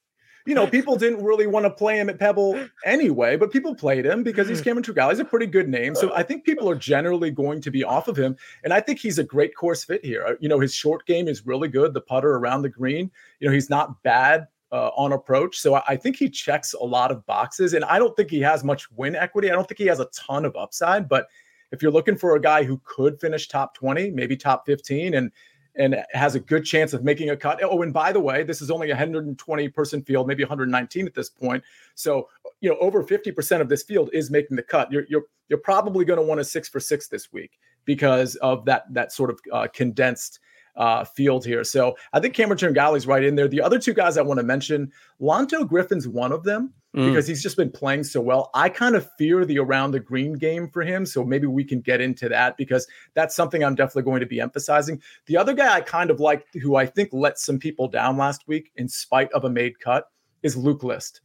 [0.46, 4.06] You know, people didn't really want to play him at Pebble anyway, but people played
[4.06, 5.10] him because he's Cameron Tringale.
[5.10, 8.08] He's a pretty good name, so I think people are generally going to be off
[8.08, 10.24] of him, and I think he's a great course fit here.
[10.26, 11.94] Uh, You know, his short game is really good.
[11.94, 15.58] The putter around the green, you know, he's not bad uh, on approach.
[15.58, 18.40] So I, I think he checks a lot of boxes, and I don't think he
[18.40, 19.50] has much win equity.
[19.50, 21.26] I don't think he has a ton of upside, but
[21.72, 25.32] if you're looking for a guy who could finish top 20, maybe top 15, and
[25.76, 27.60] and has a good chance of making a cut.
[27.62, 31.14] Oh, and by the way, this is only a 120 person field, maybe 119 at
[31.14, 31.62] this point.
[31.94, 32.28] So,
[32.60, 34.90] you know, over 50% of this field is making the cut.
[34.90, 38.64] You're you're you're probably going to want a six for six this week because of
[38.64, 40.40] that that sort of uh, condensed
[40.76, 41.64] uh, field here.
[41.64, 43.48] So I think Cameron Tringale's right in there.
[43.48, 47.08] The other two guys I want to mention, Lanto Griffin's one of them Mm.
[47.08, 48.50] because he's just been playing so well.
[48.54, 51.04] I kind of fear the around the green game for him.
[51.04, 54.40] So maybe we can get into that because that's something I'm definitely going to be
[54.40, 55.02] emphasizing.
[55.26, 58.48] The other guy I kind of like, who I think let some people down last
[58.48, 60.08] week in spite of a made cut,
[60.42, 61.20] is Luke List.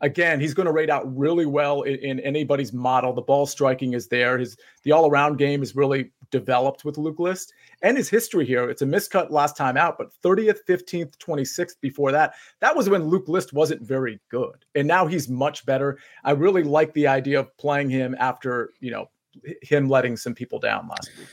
[0.00, 3.12] Again, he's going to rate out really well in, in anybody's model.
[3.12, 4.38] The ball striking is there.
[4.38, 8.68] His the all around game is really developed with Luke List and his history here.
[8.68, 12.34] It's a miscut last time out, but 30th, 15th, 26th before that.
[12.60, 14.64] That was when Luke List wasn't very good.
[14.74, 15.98] And now he's much better.
[16.24, 19.08] I really like the idea of playing him after, you know,
[19.62, 21.28] him letting some people down last week.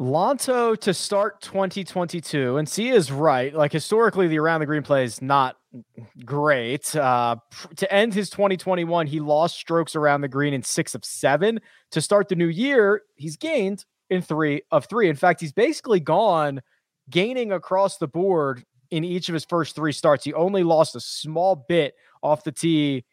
[0.00, 3.54] Lanto to start 2022, and Sia is right.
[3.54, 5.56] Like historically, the around the green play is not
[6.24, 6.94] great.
[6.96, 7.36] Uh,
[7.76, 11.60] to end his 2021, he lost strokes around the green in six of seven.
[11.92, 15.08] To start the new year, he's gained in three of three.
[15.08, 16.62] In fact, he's basically gone
[17.10, 20.24] gaining across the board in each of his first three starts.
[20.24, 23.04] He only lost a small bit off the tee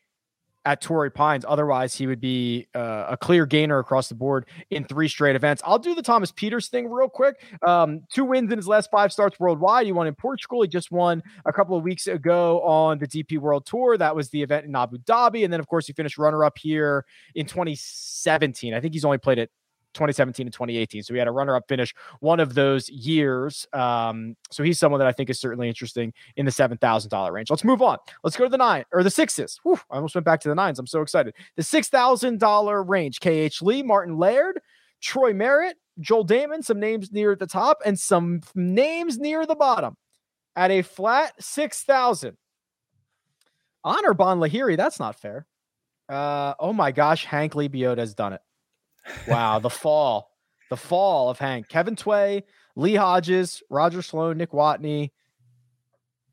[0.65, 1.45] at Torrey Pines.
[1.47, 5.61] Otherwise, he would be uh, a clear gainer across the board in three straight events.
[5.65, 7.41] I'll do the Thomas Pieters thing real quick.
[7.65, 9.85] Um, two wins in his last five starts worldwide.
[9.85, 10.61] He won in Portugal.
[10.61, 13.97] He just won a couple of weeks ago on the DP World Tour.
[13.97, 15.43] That was the event in Abu Dhabi.
[15.43, 17.05] And then, of course, he finished runner up here
[17.35, 18.73] in 2017.
[18.73, 19.51] I think he's only played it
[19.93, 21.03] 2017 and 2018.
[21.03, 23.67] So he had a runner up finish one of those years.
[23.73, 27.49] Um, so he's someone that I think is certainly interesting in the $7,000 range.
[27.49, 27.97] Let's move on.
[28.23, 29.59] Let's go to the nine or the sixes.
[29.63, 30.79] Whew, I almost went back to the nines.
[30.79, 31.33] I'm so excited.
[31.55, 34.59] The $6,000 range KH Lee, Martin Laird,
[35.01, 39.97] Troy Merritt, Joel Dahmen, some names near the top and some names near the bottom
[40.55, 42.37] at a flat 6,000.
[43.85, 44.75] Anirban Lahiri.
[44.77, 45.45] That's not fair.
[46.07, 48.41] Uh, oh my gosh, Hank Lebioda has done it.
[49.27, 50.31] Wow, the fall,
[50.69, 52.43] the fall of Hank, Kevin Tway,
[52.75, 55.11] Lee Hodges, Roger Sloan, Nick Watney,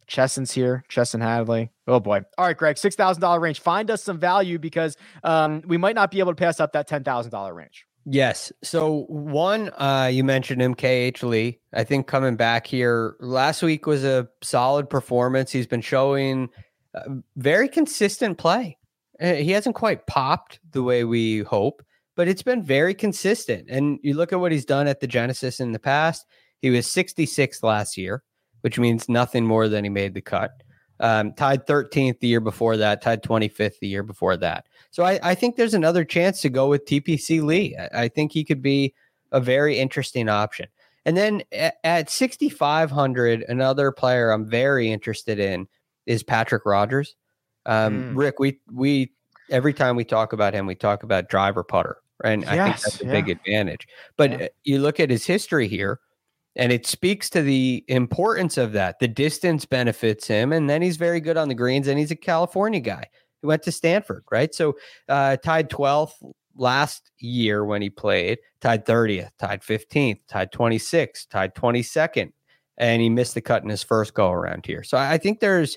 [0.06, 1.70] Chesson's here, Chesson Hadley.
[1.88, 2.20] Oh boy.
[2.38, 3.60] All right, Greg, six thousand dollar range.
[3.60, 6.86] Find us some value because um, we might not be able to pass up that
[6.86, 7.86] ten thousand dollar range.
[8.08, 8.52] Yes.
[8.62, 11.58] So one, uh, you mentioned him, KH Lee.
[11.72, 15.50] I think coming back here last week was a solid performance.
[15.50, 16.48] He's been showing
[16.94, 17.00] uh,
[17.36, 18.78] very consistent play.
[19.20, 21.82] Uh, He hasn't quite popped the way we hope,
[22.16, 23.68] but it's been very consistent.
[23.70, 26.26] And you look at what he's done at the Genesis in the past.
[26.60, 28.22] He was 66th last year,
[28.62, 30.50] which means nothing more than he made the cut.
[30.98, 34.66] Um, tied 13th the year before that, tied 25th the year before that.
[34.90, 37.76] So I, I think there's another chance to go with TPC Lee.
[37.76, 38.94] I, I think he could be
[39.30, 40.68] a very interesting option.
[41.04, 45.68] And then at, at 6,500, another player I'm very interested in
[46.06, 47.14] is Patrick Rodgers.
[47.66, 48.16] Um, Mm.
[48.16, 49.12] Rick, we we
[49.50, 53.00] every time we talk about him, we talk about driver putter, and I think that's
[53.02, 53.12] a yeah.
[53.12, 53.86] big advantage.
[54.16, 54.36] But Yeah.
[54.46, 56.00] uh, you look at his history here,
[56.56, 58.98] and it speaks to the importance of that.
[58.98, 62.16] The distance benefits him, and then he's very good on the greens, and he's a
[62.16, 63.04] California guy.
[63.42, 64.54] He went to Stanford, right?
[64.54, 64.76] So
[65.08, 66.14] uh, tied 12th
[66.56, 72.32] last year when he played, tied 30th, tied 15th, tied 26th, tied 22nd,
[72.78, 74.82] and he missed the cut in his first go around here.
[74.82, 75.76] So I I think there's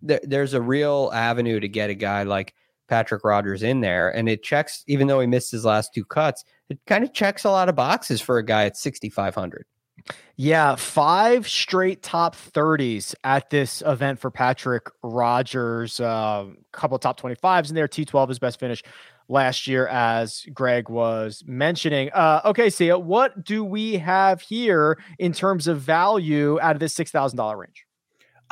[0.00, 2.54] there, there's a real avenue to get a guy like
[2.92, 4.84] Patrick Rodgers in there, and it checks.
[4.86, 7.74] Even though he missed his last two cuts, it kind of checks a lot of
[7.74, 9.64] boxes for a guy at 6,500.
[10.36, 16.00] Yeah, five straight top 30s at this event for Patrick Rodgers.
[16.00, 17.88] A couple of top 25s in there.
[17.88, 18.82] T12 is best finish
[19.26, 22.10] last year, as Greg was mentioning.
[22.12, 26.94] Uh, okay, Sia, what do we have here in terms of value out of this
[26.94, 27.86] $6,000 range?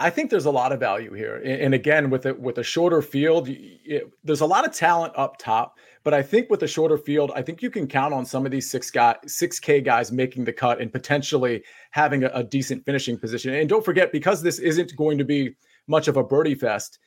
[0.00, 3.02] I think there's a lot of value here, and again, with it with a shorter
[3.02, 5.76] field, it, there's a lot of talent up top.
[6.02, 8.50] But I think with a shorter field, I think you can count on some of
[8.50, 12.86] these six guy, six K guys making the cut and potentially having a, a decent
[12.86, 13.52] finishing position.
[13.52, 15.54] And don't forget, because this isn't going to be
[15.86, 16.98] much of a birdie fest,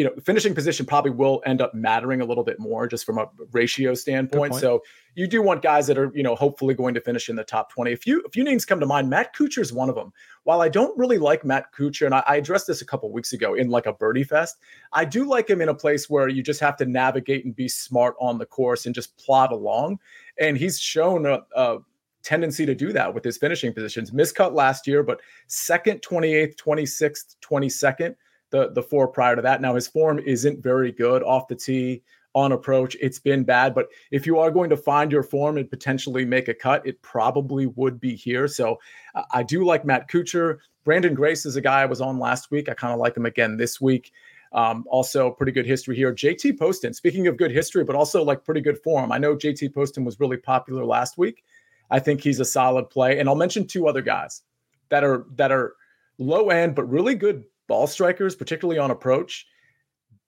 [0.00, 3.18] you know, finishing position probably will end up mattering a little bit more just from
[3.18, 4.54] a ratio standpoint.
[4.54, 4.82] So
[5.14, 7.70] you do want guys that are, you know, hopefully going to finish in the top
[7.70, 7.92] 20.
[7.92, 9.10] A few, a few names come to mind.
[9.10, 10.14] Matt Kuchar is one of them.
[10.44, 13.34] While I don't really like Matt Kuchar, and I, I addressed this a couple weeks
[13.34, 14.56] ago in like a birdie fest,
[14.94, 17.68] I do like him in a place where you just have to navigate and be
[17.68, 19.98] smart on the course and just plod along.
[20.38, 21.80] And he's shown a, a
[22.22, 24.12] tendency to do that with his finishing positions.
[24.12, 28.14] Miscut last year, but second, 28th, 26th, 22nd
[28.50, 29.60] the the four prior to that.
[29.60, 32.02] Now his form isn't very good off the tee
[32.34, 32.96] on approach.
[33.00, 36.48] It's been bad, but if you are going to find your form and potentially make
[36.48, 38.46] a cut, it probably would be here.
[38.46, 38.78] So
[39.14, 40.58] uh, I do like Matt Kuchar.
[40.86, 42.68] Branden Grace is a guy I was on last week.
[42.68, 44.12] I kind of like him again this week.
[44.52, 46.12] Um, also, pretty good history here.
[46.12, 49.12] JT Poston, speaking of good history, but also like pretty good form.
[49.12, 51.44] I know JT Poston was really popular last week.
[51.90, 53.18] I think he's a solid play.
[53.18, 54.42] And I'll mention two other guys
[54.88, 55.74] that are that are
[56.18, 59.46] low end, but really good ball strikers, particularly on approach.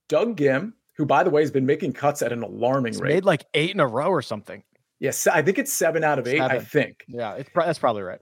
[0.09, 3.15] Doug Ghim, who by the way has been making cuts at an alarming He's rate.
[3.15, 4.63] made like eight in a row or something.
[5.01, 6.41] yes, I think it's seven out of eight.
[6.41, 7.05] I think.
[7.09, 8.21] Yeah, it's that's probably right.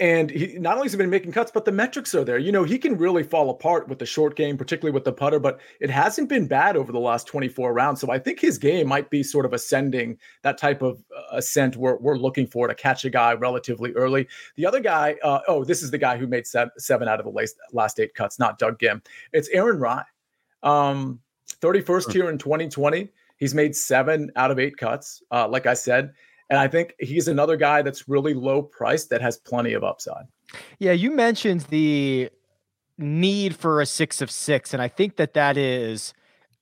[0.00, 2.36] And he not only has he been making cuts, but the metrics are there.
[2.36, 5.38] You know, he can really fall apart with the short game, particularly with the putter,
[5.38, 8.00] but it hasn't been bad over the last 24 rounds.
[8.00, 11.76] So I think his game might be sort of ascending that type of uh, ascent
[11.76, 14.26] we're, we're looking for to catch a guy relatively early.
[14.56, 17.24] The other guy, uh, oh, this is the guy who made seven, seven out of
[17.24, 19.00] the last, last eight cuts, not Doug Ghim.
[19.32, 20.02] It's Aaron Rai.
[20.64, 21.20] Um,
[21.60, 23.10] 31st here in 2020.
[23.36, 26.14] He's made seven out of eight cuts, uh, like I said.
[26.50, 30.26] And I think he's another guy that's really low priced that has plenty of upside.
[30.78, 32.30] Yeah, you mentioned the
[32.98, 36.14] need for a six of six, and I think that that is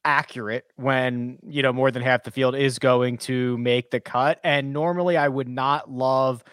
[0.04, 4.40] accurate when you know more than half the field is going to make the cut.
[4.44, 6.44] And normally, I would not love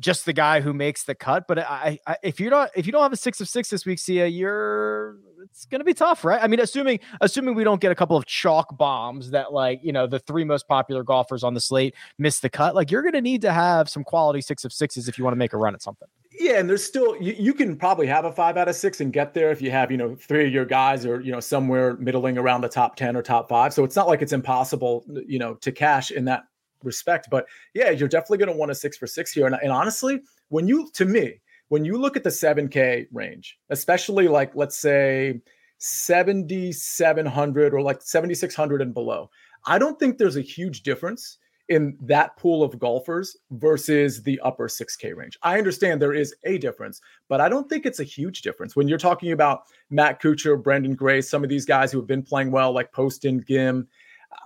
[0.00, 2.92] just the guy who makes the cut, but I, I if you don't if you
[2.92, 6.42] don't have a six of six this week, Sia, you're it's gonna be tough, right?
[6.42, 9.92] I mean, assuming assuming we don't get a couple of chalk bombs that like you
[9.92, 13.20] know the three most popular golfers on the slate miss the cut, like you're gonna
[13.20, 15.74] need to have some quality six of sixes if you want to make a run
[15.74, 16.08] at something.
[16.38, 19.12] Yeah, and there's still you, you can probably have a five out of six and
[19.12, 21.96] get there if you have you know three of your guys or you know somewhere
[21.96, 23.72] middling around the top ten or top five.
[23.72, 26.44] So it's not like it's impossible you know to cash in that
[26.82, 27.28] respect.
[27.30, 29.46] But yeah, you're definitely going to want a six for six here.
[29.46, 33.58] And, and honestly, when you to me when you look at the seven K range,
[33.70, 35.40] especially like let's say
[35.78, 39.30] seventy seven hundred or like seventy six hundred and below,
[39.66, 41.38] I don't think there's a huge difference
[41.68, 45.38] in that pool of golfers versus the upper 6K range.
[45.42, 48.74] I understand there is a difference, but I don't think it's a huge difference.
[48.74, 52.22] When you're talking about Matt Kuchar, Brendan Gray, some of these guys who have been
[52.22, 53.86] playing well, like Poston, Ghim,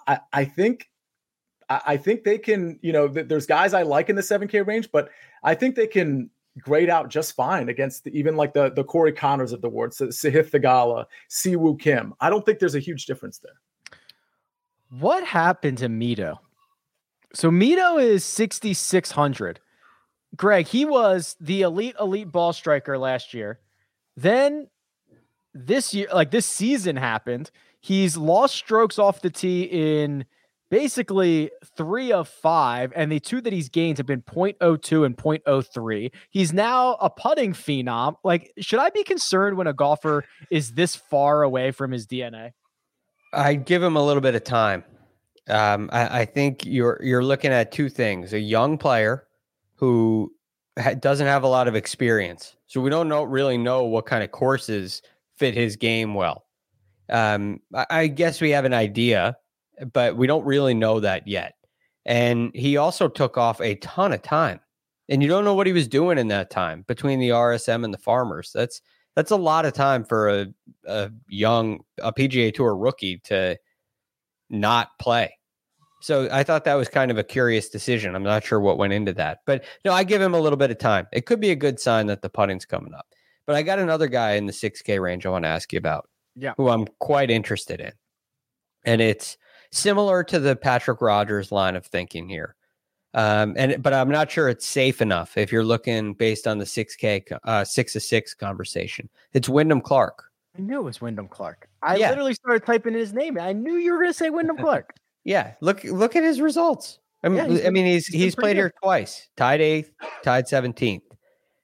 [0.08, 0.90] I, I think
[1.68, 4.66] I I think they can, you know, th- there's guys I like in the 7K
[4.66, 5.10] range, but
[5.44, 6.28] I think they can
[6.60, 9.94] grade out just fine against the, even like the the Corey Conners of the world,
[9.94, 12.14] so Sahith Theegala, Siwoo Kim.
[12.20, 13.54] I don't think there's a huge difference there.
[14.90, 16.38] What happened to Mito?
[17.34, 19.60] So Mito is 6,600.
[20.36, 23.60] Greg, he was the elite, elite ball striker last year.
[24.16, 24.68] Then
[25.54, 27.50] this year, like this season happened.
[27.80, 30.26] He's lost strokes off the tee in
[30.72, 36.10] basically three of five, and the two that he's gained have been 0.02 and 0.03.
[36.30, 38.16] He's now a putting phenom.
[38.24, 42.52] Like, should I be concerned when a golfer is this far away from his DNA?
[43.34, 44.82] I'd give him a little bit of time.
[45.46, 49.26] Um, I, I think you're you're looking at two things: a young player
[49.74, 50.32] who
[50.78, 54.24] ha- doesn't have a lot of experience, so we don't know really know what kind
[54.24, 55.02] of courses
[55.36, 56.46] fit his game well.
[57.10, 59.36] Um, I, I guess we have an idea,
[59.78, 61.54] Eh, but we don't really know that yet.
[62.04, 64.60] And he also took off a ton of time,
[65.08, 67.94] and you don't know what he was doing in that time between the RSM and
[67.94, 68.50] the Farmers.
[68.52, 68.82] That's
[69.14, 70.46] that's a lot of time for a,
[70.86, 73.56] a young a PGA Tour rookie to
[74.50, 75.38] not play.
[76.02, 78.16] So I thought that was kind of a curious decision.
[78.16, 80.72] I'm not sure what went into that, but no, I give him a little bit
[80.72, 81.06] of time.
[81.12, 83.06] It could be a good sign that the putting's coming up.
[83.46, 86.08] But I got another guy in the 6K range I want to ask you about.
[86.34, 86.54] Yeah.
[86.56, 87.92] Who I'm quite interested in.
[88.84, 89.36] And it's
[89.72, 92.54] similar to the Patrick Rodgers line of thinking here.
[93.14, 96.64] Um, and but I'm not sure it's safe enough if you're looking based on the
[96.64, 99.08] 6K uh, six to six conversation.
[99.34, 100.24] It's Wyndham Clark.
[100.56, 101.68] I knew it was Wyndham Clark.
[101.82, 102.10] I Yeah.
[102.10, 103.38] literally started typing in his name.
[103.38, 104.94] I knew you were going to say Wyndham Clark.
[105.24, 106.98] Yeah, look look at his results.
[107.22, 109.28] I mean, Yeah, he's I mean he's he's he's played here twice.
[109.36, 109.92] Tied eighth,
[110.22, 111.04] tied seventeenth.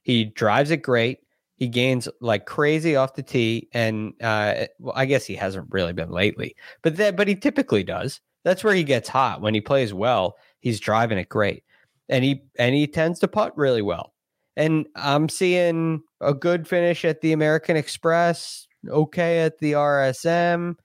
[0.02, 1.18] He drives it great.
[1.58, 5.92] He gains like crazy off the tee, and uh, well, I guess he hasn't really
[5.92, 8.20] been lately, but that but he typically does.
[8.44, 10.36] That's where he gets hot when he plays well.
[10.60, 11.64] He's driving it great,
[12.08, 14.14] and he and he tends to putt really well.
[14.56, 20.76] And I'm seeing a good finish at the American Express, okay at the RSM.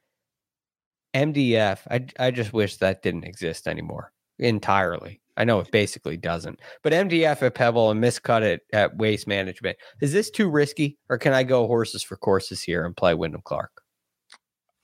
[1.13, 5.21] MDF, I I just wish that didn't exist anymore entirely.
[5.35, 9.77] I know it basically doesn't, but MDF at Pebble and miscut it at Waste Management.
[10.01, 13.41] Is this too risky, or can I go horses for courses here and play Wyndham
[13.43, 13.71] Clark?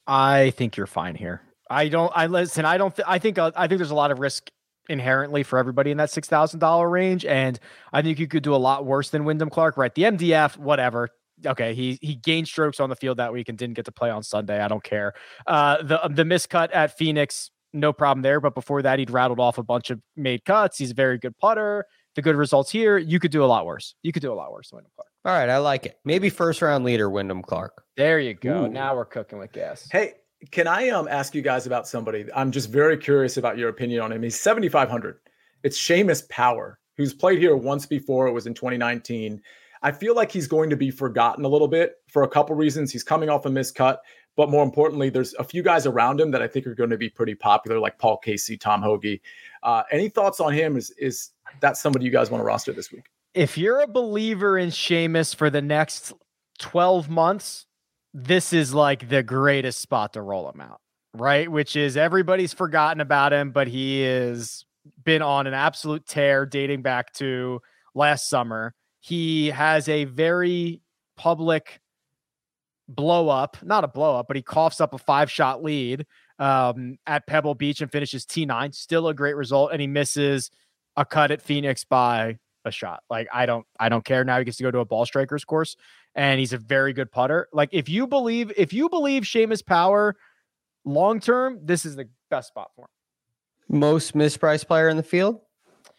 [0.07, 1.41] I think you're fine here.
[1.69, 2.11] I don't.
[2.15, 2.65] I listen.
[2.65, 2.95] I don't.
[2.95, 3.37] Th- I think.
[3.37, 4.49] Uh, I think there's a lot of risk
[4.89, 7.59] inherently for everybody in that six thousand dollar range, and
[7.93, 9.77] I think you could do a lot worse than Wyndham Clark.
[9.77, 9.93] Right?
[9.93, 11.09] The MDF, whatever.
[11.45, 14.09] Okay, he he gained strokes on the field that week and didn't get to play
[14.09, 14.59] on Sunday.
[14.59, 15.13] I don't care.
[15.45, 18.39] Uh, the the miscut at Phoenix, no problem there.
[18.39, 20.77] But before that, he'd rattled off a bunch of made cuts.
[20.77, 21.85] He's a very good putter.
[22.15, 23.95] The good results here, you could do a lot worse.
[24.01, 25.09] You could do a lot worse Wyndham Clark.
[25.25, 25.99] All right, I like it.
[26.05, 27.83] Maybe first round leader Wyndham Clark.
[27.97, 28.65] There you go.
[28.65, 28.69] Ooh.
[28.69, 29.87] Now we're cooking with gas.
[29.91, 30.13] Hey,
[30.51, 32.25] can I um ask you guys about somebody?
[32.35, 34.23] I'm just very curious about your opinion on him.
[34.23, 35.19] He's 7,500.
[35.63, 38.27] It's Seamus Power, who's played here once before.
[38.27, 39.41] It was in 2019.
[39.81, 42.91] I feel like he's going to be forgotten a little bit for a couple reasons.
[42.91, 43.97] He's coming off a miscut,
[44.39, 46.97] but more importantly, there's a few guys around him that I think are going to
[46.97, 49.19] be pretty popular, like Paul Casey, Tom Hoge.
[49.63, 50.77] Uh, any thoughts on him?
[50.77, 53.09] Is is that somebody you guys want to roster this week?
[53.33, 56.13] if you're a believer in Seamus for the next
[56.59, 57.65] 12 months,
[58.13, 60.81] this is like the greatest spot to roll him out,
[61.13, 61.49] right?
[61.49, 64.65] Which is everybody's forgotten about him, but he has
[65.03, 67.61] been on an absolute tear dating back to
[67.93, 68.73] last summer.
[68.99, 70.81] He has a very
[71.15, 71.79] public
[72.89, 76.05] blow up, not a blow up, but he coughs up a five shot lead
[76.39, 78.73] um, at Pebble Beach and finishes T9.
[78.73, 79.71] Still a great result.
[79.71, 80.51] And he misses
[80.97, 83.03] a cut at Phoenix by a shot.
[83.09, 84.39] Like I don't I don't care now.
[84.39, 85.77] He gets to go to a ball strikers course
[86.15, 87.47] and he's a very good putter.
[87.53, 90.15] Like if you believe if you believe Seamus Power
[90.83, 93.79] long term, this is the best spot for him.
[93.79, 95.39] Most mispriced player in the field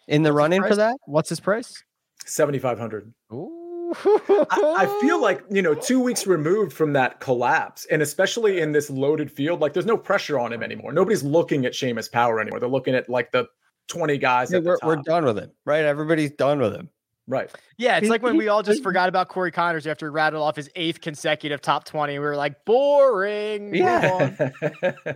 [0.09, 0.97] in the What's his for that.
[1.07, 1.85] What's his price?
[2.27, 3.15] 7,500.
[3.33, 3.60] Ooh.
[3.95, 8.73] I, I feel like you know two weeks removed from that collapse, and especially in
[8.73, 10.93] this loaded field, like there's no pressure on him anymore.
[10.93, 12.61] Nobody's looking at Seamus Power anymore.
[12.61, 13.47] They're looking at like the
[13.89, 14.87] 20 guys Yeah, at we're, top.
[14.87, 15.85] we're done with him, right?
[15.85, 16.89] Everybody's done with him.
[17.27, 17.51] right.
[17.79, 20.55] Yeah, it's like when we all just forgot about Corey Conners after he rattled off
[20.57, 22.13] his eighth consecutive top 20.
[22.13, 23.75] We were like, boring.
[23.75, 24.51] Yeah.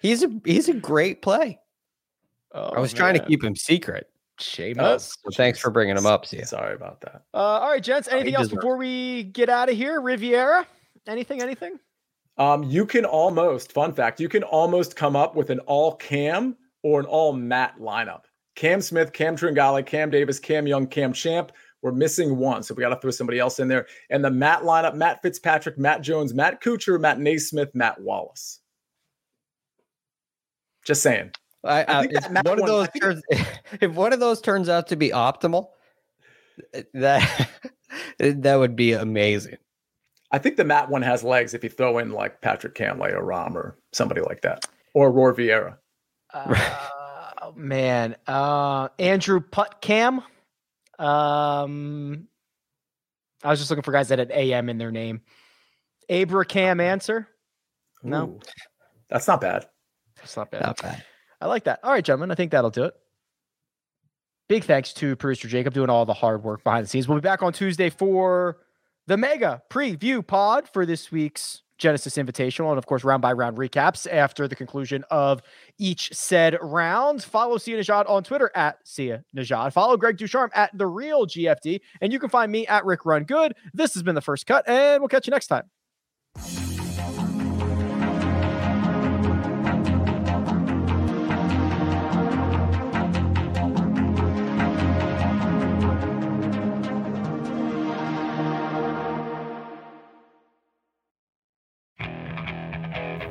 [0.00, 1.60] He's a he's a great play.
[2.52, 4.10] Oh, I was trying to keep him secret.
[4.42, 5.16] Seamus.
[5.24, 6.46] So thanks for bringing him up, Sia.
[6.46, 7.22] Sorry about that.
[7.34, 8.08] Uh, all right, gents.
[8.08, 10.00] he Anything else deserves before we get out of here?
[10.00, 10.66] Riviera?
[11.06, 11.42] Anything?
[11.42, 11.78] Anything?
[12.38, 16.56] Um, you can almost, fun fact, you can almost come up with an all Cam
[16.82, 18.22] or an all Matt lineup.
[18.54, 21.52] Cam Smith, Cam Tringale, Cam Davis, Cam Young, Cam Champ.
[21.82, 23.86] We're missing one, so we got to throw somebody else in there.
[24.10, 28.60] And the Matt lineup: Matt Fitzpatrick, Matt Jones, Matt Kuchar, Matt NeSmith, Matt Wallace.
[30.84, 31.32] Just saying.
[31.64, 33.22] I, I I, think if Matt one of those I think turns,
[33.80, 35.68] if one of those turns out to be optimal,
[36.74, 37.50] eh, that
[38.18, 39.58] that would be amazing.
[40.30, 43.22] I think the Matt one has legs if you throw in like Patrick Cantlay or
[43.22, 45.76] Rahm or somebody like that, or Roar Vieira.
[46.32, 50.22] Uh, man, uh, Andrew Putcam.
[50.98, 52.28] Um,
[53.42, 55.20] I was just looking for guys that had AM in their name.
[56.08, 57.28] Abraham Ancer.
[58.02, 58.24] No.
[58.24, 58.40] Ooh,
[59.08, 59.66] that's not bad.
[60.16, 60.62] That's not bad.
[60.62, 61.04] Not bad.
[61.42, 61.80] I like that.
[61.82, 62.30] All right, gentlemen.
[62.30, 62.94] I think that'll do it.
[64.48, 67.08] Big thanks to producer Jacob doing all the hard work behind the scenes.
[67.08, 68.58] We'll be back on Tuesday for
[69.08, 73.56] the mega preview pod for this week's Genesis Invitational, and of course, round by round
[73.56, 75.42] recaps after the conclusion of
[75.78, 77.24] each said round.
[77.24, 79.72] Follow Sia Nejad on Twitter at Sia Nejad.
[79.72, 83.24] Follow Greg DuCharme at the Real GFD, and you can find me at Rick Run
[83.24, 83.54] Good.
[83.74, 85.64] This has been the first cut, and we'll catch you next time.